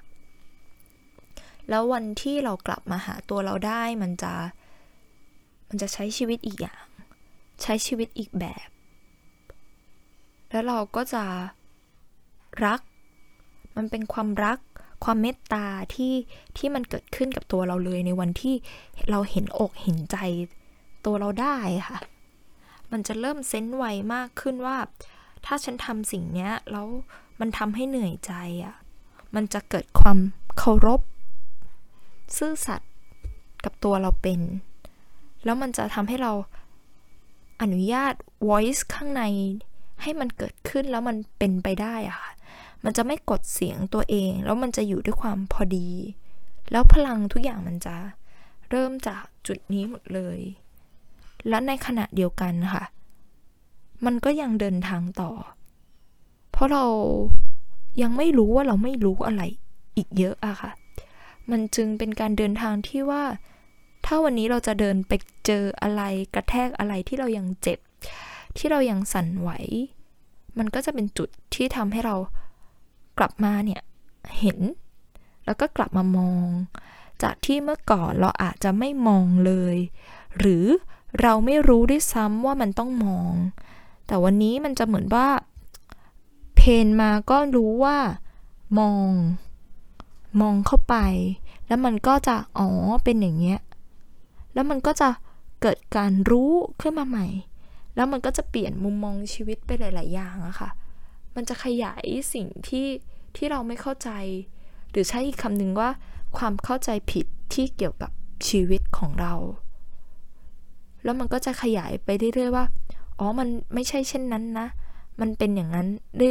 [1.69, 4.33] แล้ววันที่เรากลับมาหาตัวเราได้มันจะ
[5.67, 6.83] มันจะใช้ชีวิตอีกอย่าง
[7.61, 8.67] ใช้ชีวิตอีกแบบ
[10.49, 11.23] แล้วเราก็จะ
[12.65, 12.79] รัก
[13.75, 14.59] มันเป็นความรัก
[15.03, 15.65] ความเมตตา
[15.95, 16.13] ที่
[16.57, 18.55] ที่มันเกิดขึ้นกับตัวเราเลยในวันที่
[19.09, 20.17] เราเห็นอกเห็นใจ
[21.05, 21.99] ตัวเราได้ค่ะ
[22.91, 24.77] มันจะเริ่มเซนส์ไวมากขึ้นว่า
[25.45, 26.87] ถ้าฉันทำสิ่งนี้แล้ว
[27.39, 28.33] มันทำให้เหนื่อยใจ
[28.63, 28.75] อะ่ะ
[29.35, 30.17] มันจะเกิดความ
[30.57, 31.01] เคารพ
[32.37, 32.91] ซื่อสัตย์
[33.63, 34.41] กับตัวเราเป็น
[35.43, 36.31] แล้วมันจะทำให้เรา
[37.61, 38.13] อนุญาต
[38.49, 39.23] voice ข้างใน
[40.01, 42.31] ให้มันเกิดขึ้นแล้วมันเป็นไปได้อะค่ะ
[42.83, 45.89] มันจะไม่กดเสียงตัวเอง แล้วมันจะอยู่ด้วยความพอดี
[46.71, 47.95] แล้วพลังทุกอย่างมันจะ
[48.69, 50.39] เริ่มจากจุดนี้หมดเลย
[51.49, 52.83] และในขณะเดียวกันค่ะ
[54.05, 55.31] มันก็ยังเดินทางต่อ
[56.51, 56.85] เพราะเรา
[58.01, 59.41] ยังไม่รู้ว่าเราไม่รู้อะไร
[59.97, 60.71] อีกเยอะอะค่ะ
[61.51, 63.23] มันจึงเป็นการเดินทางที่ว่า
[64.05, 65.11] ถ้าวันนี้เราจะเดินไป
[65.45, 66.01] เจออะไร
[66.33, 67.79] กระแทกอะไรที่เรายังเจ็บ
[68.57, 69.49] ที่เรายังสั่นไหว
[70.57, 72.15] มันก็จะเป็นจุดที่ทำให้เรา
[73.17, 73.81] กลับมาเนี่ย
[74.39, 74.59] เห็น
[75.45, 76.47] แล้วก็กลับมามอง
[77.23, 79.77] จากที่เมื่อก่อนเราอาจจะไม่มองเลย
[80.37, 80.65] หรือ
[81.21, 83.33] เราไม่รู้ด้วยซ้ำว่ามันต้องมอง
[84.07, 85.27] แต่วันนี้มันจะเหมือนว่า
[86.65, 87.97] เพนมาก็รู้ว่า
[88.79, 89.07] มอง
[90.41, 90.95] มองเข้าไป
[91.67, 92.67] แล้วมันก็จะอ๋อ
[93.03, 93.59] เป็นอย่างเงี้ย
[94.53, 95.09] แล้วมันก็จะ
[95.61, 96.51] เกิดการรู้
[96.81, 97.27] ขึ้นมาใหม่
[97.95, 100.69] แล้วมันก็จะเปลี่ยนมุมมองชีวิตไปหลาย ๆ อย่างอะค่ะ
[101.35, 102.87] มันจะขยายสิ่งที่
[103.35, 104.09] ที่เราไม่เข้าใจ
[104.91, 105.89] หรือใช้อีกคำหนึ่งว่า
[106.37, 108.11] ความเข้าใจผิดที่เกี่ยวกับ
[108.47, 109.33] ชีวิตของเรา
[111.03, 112.65] แล้วมันก็จะขยายไปเรื่อย ๆ ว่า
[113.19, 114.67] อ๋อ มันไม่ใช่เช่นนั้นนะ
[115.19, 115.87] มันเป็นอย่างนั้น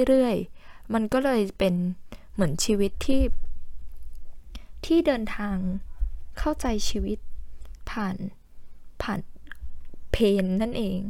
[0.08, 1.74] เรื่อยๆ มันก็เลยเป็น
[2.34, 3.22] เหมือนชีวิตที่
[4.84, 5.56] ที่เดินทาง
[6.38, 7.18] เข้าใจชีวิต
[7.90, 8.16] ผ่าน
[9.02, 9.20] ผ่าน
[10.12, 11.00] เพนนั่นเอง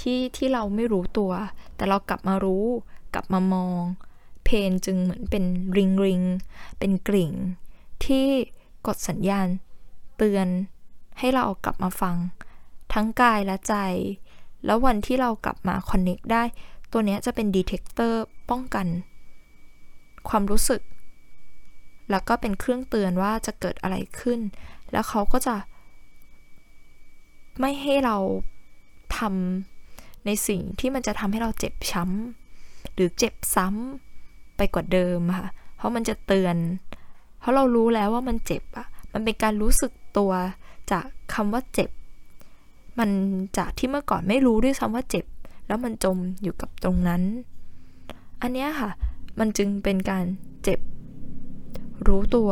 [0.00, 1.32] ที่ที่เราไม่รู้ตัว
[1.76, 2.66] แต่เรากลับมารู้
[3.14, 3.80] กลับมามอง
[4.44, 5.44] pain จึงเหมือนเป็น
[5.76, 6.22] ring ring
[6.78, 7.32] เป็นกริ่ง
[8.04, 8.26] ที่
[8.86, 9.48] กดสัญญาณ
[10.16, 10.48] เตือน
[11.18, 12.16] ให้เรากลับมาฟัง
[12.92, 13.74] ทั้งกายและใจ
[14.64, 16.42] แล้ววันที่เรากลับมา connect ได้
[16.98, 18.86] ตัวนี้จะเป็น detector ป้องกัน
[20.28, 20.82] ความรู้สึก
[22.10, 24.40] แล้วก็เป็นเครื่องเตือนว่าจะเกิดอะไรขึ้น
[24.92, 25.56] แล้วเขาก็จะ
[27.60, 28.16] ไม่ให้เรา
[29.16, 36.56] ทำในสิ่งที่มันจะทำให้เราเจ็บช้ำหรือเจ็บซ้ำไปกว่าเดิมค่ะ เพราะมันจะเตือน
[37.40, 40.32] เพราะเรารู้แล้วว่ามันเจ็บอะมันเป็นการรู้สึกตัว
[40.90, 41.90] จากคำว่าเจ็บ
[42.98, 43.10] มัน
[43.58, 45.24] จากที่เมื่อก่อนไม่รู้ด้วยซ้ำว่าเจ็บ
[45.66, 47.22] แล้วมันจมอยู่กับตรงนั้น
[48.40, 48.90] อันนี้ค่ะ
[49.38, 50.24] มันจึงเป็นการ
[50.62, 50.80] เจ็บ
[52.06, 52.50] รู้ตัว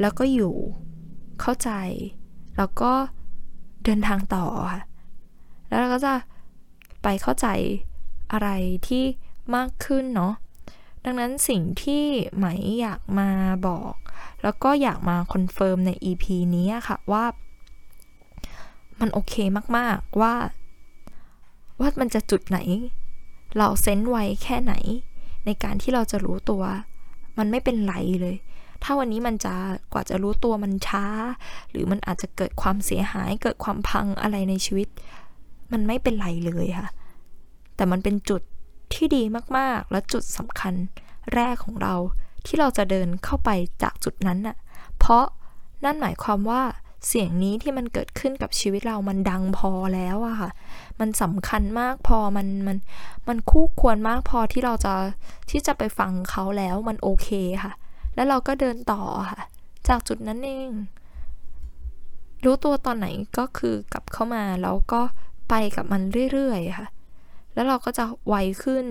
[0.00, 0.54] แล้วก็อยู่
[1.40, 1.70] เข้าใจ
[2.56, 2.92] แล้วก็
[3.84, 4.82] เดินทางต่อค่ะ
[5.68, 6.14] แล้วเราก็จะ
[7.02, 7.46] ไปเข้าใจ
[8.32, 8.48] อะไร
[8.88, 9.04] ที่
[9.54, 10.34] มากขึ้นเนาะ
[11.04, 12.04] ดังนั้นสิ่งที่
[12.36, 12.46] ไหม
[12.80, 13.30] อยากมา
[13.66, 13.94] บอก
[14.42, 16.24] แล้วก็อยากมา confirm ใน EP
[16.54, 17.24] นี้ค่ะว่า
[19.00, 19.34] มันโอเค
[19.76, 20.34] มาก ๆ ว่า
[21.80, 22.58] ว่ามันจะจุดไหน
[23.56, 24.74] เรา sense ไวแค่ไหน
[25.46, 26.62] ในการที่เราจะรู้ตัว
[27.38, 28.36] มันไม่เป็นไรเลย
[28.82, 29.54] ถ้าวันนี้มันจะ
[29.92, 31.06] กว่าจะรู้ตัวมันช้า
[31.70, 34.88] หรือมันอาจจะเกิดความเสียหายเกิดความพังอะไรในชีวิต
[35.72, 36.88] มันไม่เป็นไรเลยค่ะ
[37.76, 38.42] แต่มันเป็นจุด
[38.94, 39.22] ที่ดี
[39.56, 40.74] มากๆ และจุดสำคัญ
[41.34, 41.94] แรกของเรา
[42.46, 43.50] ที่เราจะเดินเข้าไป
[43.82, 44.56] จากจุดนั้นน่ะ
[44.98, 45.24] เพราะ
[45.84, 46.62] นั่นหมายความว่า
[47.08, 50.50] เสียงนี้ที่มันเกิดขึ้นกับชีวิตเรามันดังพอแล้วอะค่ะ
[51.00, 52.78] มันสำคัญมากพอมันมัน
[53.28, 54.94] มันคู่ควรมากพอที่เราจะ
[55.50, 57.28] ที่จะไปฟังเขาแล้วมันโอเค
[57.62, 57.72] ค่ะ
[58.14, 59.40] แล้วเราก็เดินต่อค่ะ
[59.88, 60.70] จากจุดนั้นเอง
[62.44, 63.06] รู้ตัวตอนไหน
[63.38, 65.00] ก็คือกลับเข้ามาแล้วก็
[65.48, 66.02] ไปกับมัน
[66.32, 66.88] เรื่อยๆค่ะ
[67.54, 68.34] แล้วเราก็จะไว
[68.64, 68.86] ขึ้น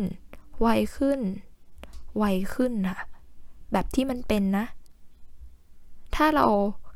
[0.62, 1.20] ไวขึ้น
[2.18, 3.06] ไวขึ้นค่ะ
[3.72, 4.66] แบบที่มันเป็นนะ
[6.16, 6.46] ถ้าเรา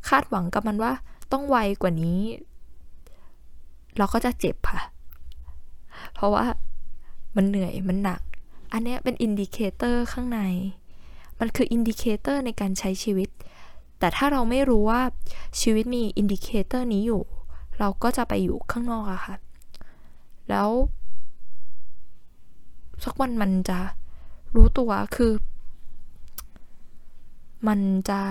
[0.09, 0.91] คาดหวังกับมันว่า
[1.31, 2.19] ต้องไวกว่านี้
[3.97, 4.81] เราก็จะเจ็บค่ะ
[6.13, 6.45] เพราะว่า
[7.35, 8.21] มันเหนื่อยมันหนัก
[8.73, 10.39] อันนี้เป็น indicator ข้างใน
[11.39, 13.29] มันคือ indicator ในการใช้ชีวิต
[13.99, 15.01] แต่ถ้าเราไม่รู้ว่า
[15.61, 17.23] ชีวิตมี indicator นี้อยู่
[17.79, 19.35] เราก็จะไปอยู่ข้างนอกอะค่ะ
[20.49, 20.69] แล้ว
[23.03, 23.79] สักวันมันจะ
[24.55, 25.33] รู้ตัวคือ
[27.67, 27.79] มัน
[28.09, 28.21] จะ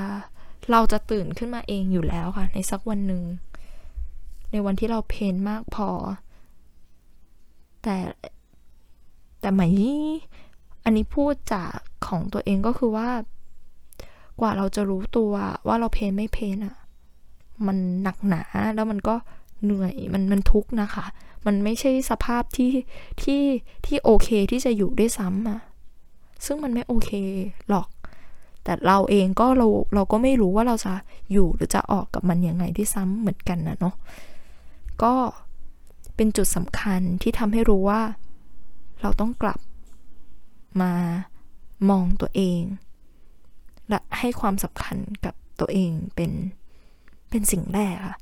[0.71, 3.23] เราจะตื่นขึ้นมาเองอยู่แล้วค่ะ ในสักวันหนึ่ง
[4.51, 5.89] ในวันที่เราเพนมากพอ
[7.83, 7.97] แต่
[9.41, 9.63] แต่ไหม
[10.85, 13.09] อันนี้พูดจากของตัวเองก็คือว่า
[14.41, 15.33] กว่าเราจะรู้ตัว
[15.67, 16.77] ว่าเราเพนไม่เพนอะ
[17.67, 18.43] มันหนักหนา
[18.75, 19.15] แล้วมันก็
[19.65, 21.07] เหนื่อยมันมันทุกข์นะคะ
[21.47, 22.73] มันไม่ใช่สภาพที่
[23.23, 23.43] ที่
[23.87, 25.61] ที่โอเคที่จะอยู่ด้วยซ้ำอะ
[26.47, 27.11] ซึ่งมันไม่โอเค
[27.69, 27.89] หรอก
[28.67, 30.93] แต่เราเองก็เราเราก็ไม่รู้ว่าเราจะ
[31.33, 33.95] อยู่หรือจะออกกับมันยังไงที่ซ้ำเหมือนกันนะเนาะ
[35.03, 35.15] ก็
[36.17, 38.03] เป็นจุดสำคัญที่ทำให้รู้ว่า
[39.01, 39.61] เราต้องกลับ
[40.81, 40.93] มา
[41.91, 42.63] มองตัวเอง
[43.89, 46.33] และให้ความสำคัญกับตัวเองเป็น
[47.31, 48.17] เป็นสิ่งแรกค่ะ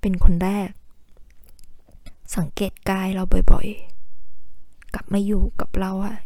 [0.00, 0.68] เป็นคนแรก
[2.36, 6.16] สังเกตกายเราบ่อยๆ กลับมาอยู่กับเราอะ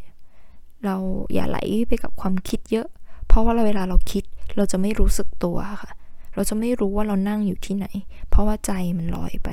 [0.84, 0.96] เรา
[1.34, 1.58] อย่าไหล
[1.88, 2.88] ไปกับความคิดเยอะ
[3.30, 4.24] เพราะว่าเวลาเราคิด
[4.56, 5.90] เราจะไม่รู้สึกตัวค่ะ
[6.34, 7.86] เราจะไม่รู้ว่าเรานั่งอยู่ที่ไหน
[8.28, 9.48] เพราะว่าใจมันลอยไป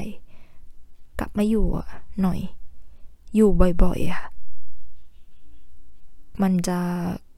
[1.19, 1.65] กลับมาอยู่
[2.21, 2.39] หน่อย
[3.35, 3.49] อยู่
[3.83, 4.27] บ่อยๆค่ะ
[6.41, 6.79] มันจะ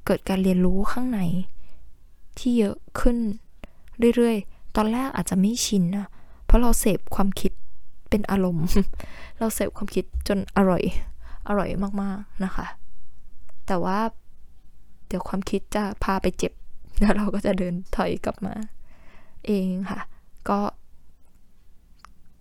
[0.06, 1.20] เกิดการเรียนรู้ข้างใน
[2.38, 3.18] ที่เยอะขึ้น
[4.16, 6.08] เรื่อยๆ ตอนแรกอาจจะไม่ชินนะ
[6.46, 7.52] เพราะเราเสพความคิด
[8.10, 8.66] เป็นอารมณ์
[9.40, 10.84] เราเสพความคิดจนอร่อย
[11.48, 11.70] อร่อย
[12.02, 12.66] มากๆนะคะ
[13.68, 14.00] แต่ว่า
[15.10, 16.54] เดี๋ยวความคิดจะพาไปเจ็บ
[17.00, 18.56] แล้วเราก็จะเดินถอยกลับมา
[19.48, 20.02] เองค่ะ
[20.50, 20.60] ก็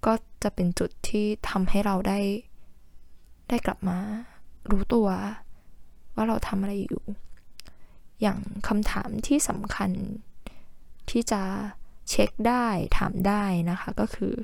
[0.07, 0.12] ก็
[0.43, 2.21] จะเป็นจุดที่ทำให้เราได้
[3.49, 3.99] ได้กลับมา
[4.71, 5.09] รู้ตัว
[6.14, 7.03] ว่าเราทำอะไรอยู่
[8.21, 8.39] อย่าง
[8.69, 9.91] คำถามที่สำคัญ
[11.11, 11.43] ที่จะ
[12.11, 12.66] เช็คได้
[12.99, 14.35] ถามได้นะคะก็คือ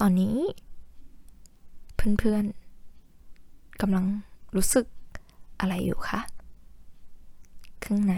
[0.00, 0.36] ตอนนี้
[2.18, 4.04] เพื่อนๆกำลัง
[4.56, 4.86] รู้สึก
[5.60, 6.20] อะไรอยู่คะ
[7.86, 8.14] ข้างใน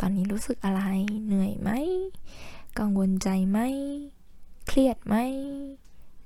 [0.00, 0.82] ตอนนี้รู้สึกอะไร
[1.26, 1.70] เหนื่อยไหม
[2.78, 3.58] กังวลใจไหม
[4.66, 5.16] เครียดไหม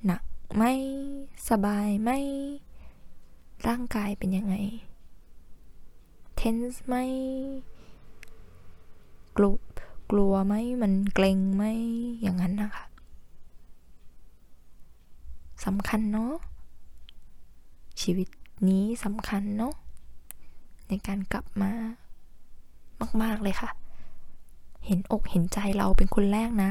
[0.07, 0.23] หนัก
[0.57, 0.65] ไหม
[1.49, 2.11] สบายไหม
[3.67, 4.55] ร่างกายเป็นยังไง
[6.37, 6.95] เทนส์ไหม
[9.37, 9.55] กลัว
[10.11, 11.65] กลัวไหม มันเกรงไหม
[12.23, 12.85] อย่างนั้นนะคะ
[15.65, 16.33] สำคัญเนาะ
[18.01, 18.29] ชีวิต
[18.69, 19.75] นี้สำคัญเนาะ
[20.93, 21.73] ในการกลับมา
[23.23, 23.71] มาก ๆ เลยค่ะ
[24.87, 26.71] เห็นอกเห็นใจเราเป็นคนแรกนะ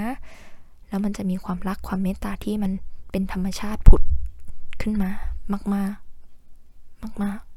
[0.88, 2.72] แล้วมันจะมีความรักความเมตตาที่มัน
[3.12, 4.02] เป็นธรรมชาติผุด
[4.82, 5.10] ขึ้นมา
[5.74, 5.94] มาก
[7.04, 7.48] ๆ มาก ๆ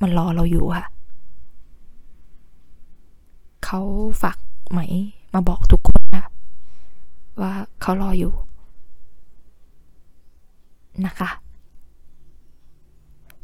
[0.00, 0.86] มันรอเราอยู่ค่ะ
[3.64, 3.80] เขา
[4.22, 4.38] ฝาก
[4.70, 4.80] ไหม
[5.34, 6.24] มาบอกทุกคนค่ะ
[7.40, 8.32] ว่าเขารออยู่
[11.06, 11.30] นะคะ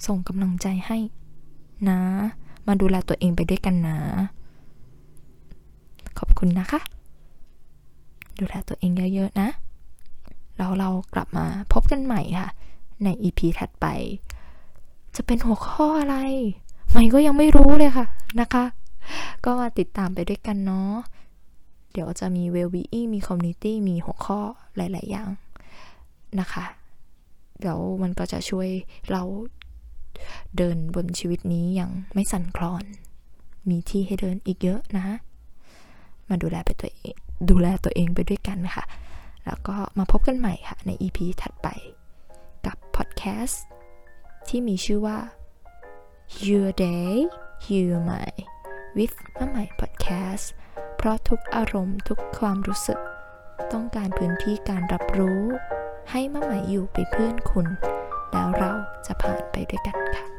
[0.07, 0.99] ส่งกำลังใจให้
[1.89, 2.01] นะ
[2.67, 3.99] มาดูแลตัวเองไปด้วยกันนะ
[6.19, 6.81] ขอบคุณนะคะ
[8.39, 9.49] ดูแลตัวเองเยอะๆนะ
[10.57, 12.49] แล้วเรากลับมาพบกันใหม่ค่ะ
[13.05, 13.87] ใน EP ถัดไป
[15.17, 16.17] จะเป็นหัวข้ออะไร
[16.91, 18.07] ใหม่ก็ยังไม่รู้เลยค่ะ
[18.41, 18.65] นะคะ
[19.45, 20.93] ก็มาติดตามไปด้วยกันเนาะ
[21.93, 24.41] เดี๋ยวจะมี well-being มี community มีหัวข้อ
[24.77, 25.29] หลาย ๆ อย่าง
[26.41, 26.65] นะคะ
[27.61, 28.69] เดี๋ยวมันก็จะช่วย
[29.11, 29.23] เรา
[30.57, 32.85] เดินบนชีวิตนี้อย่างไม่สั่นคลอน
[33.69, 35.07] มีที่ให้เดินอีกเยอะนะ
[36.29, 37.15] มาดูแลไปตัวเอง
[37.51, 38.85] ดูแลตัวเองไปด้วยกันค่ะ
[39.45, 41.69] แล้วก็มาพบกันใหม่ค่ะใน EP ถัดไป
[42.67, 43.65] กับพอดแคสต์
[44.49, 45.19] ที่มีชื่อว่า
[46.47, 47.11] Your Day
[47.67, 48.43] Your Mind
[48.97, 50.47] with มาใหม่ Podcast
[50.97, 52.99] เพราะทุกอารมณ์ทุกความรู้สึก
[53.73, 55.43] ต้องการพื้นที่การรับรู้
[56.11, 57.67] ให้มาใหม่อยู่เป็นเพื่อนคุณ
[58.33, 58.71] แล้วเรา
[59.07, 60.38] จะผ่านไปด้วยกันค่ะ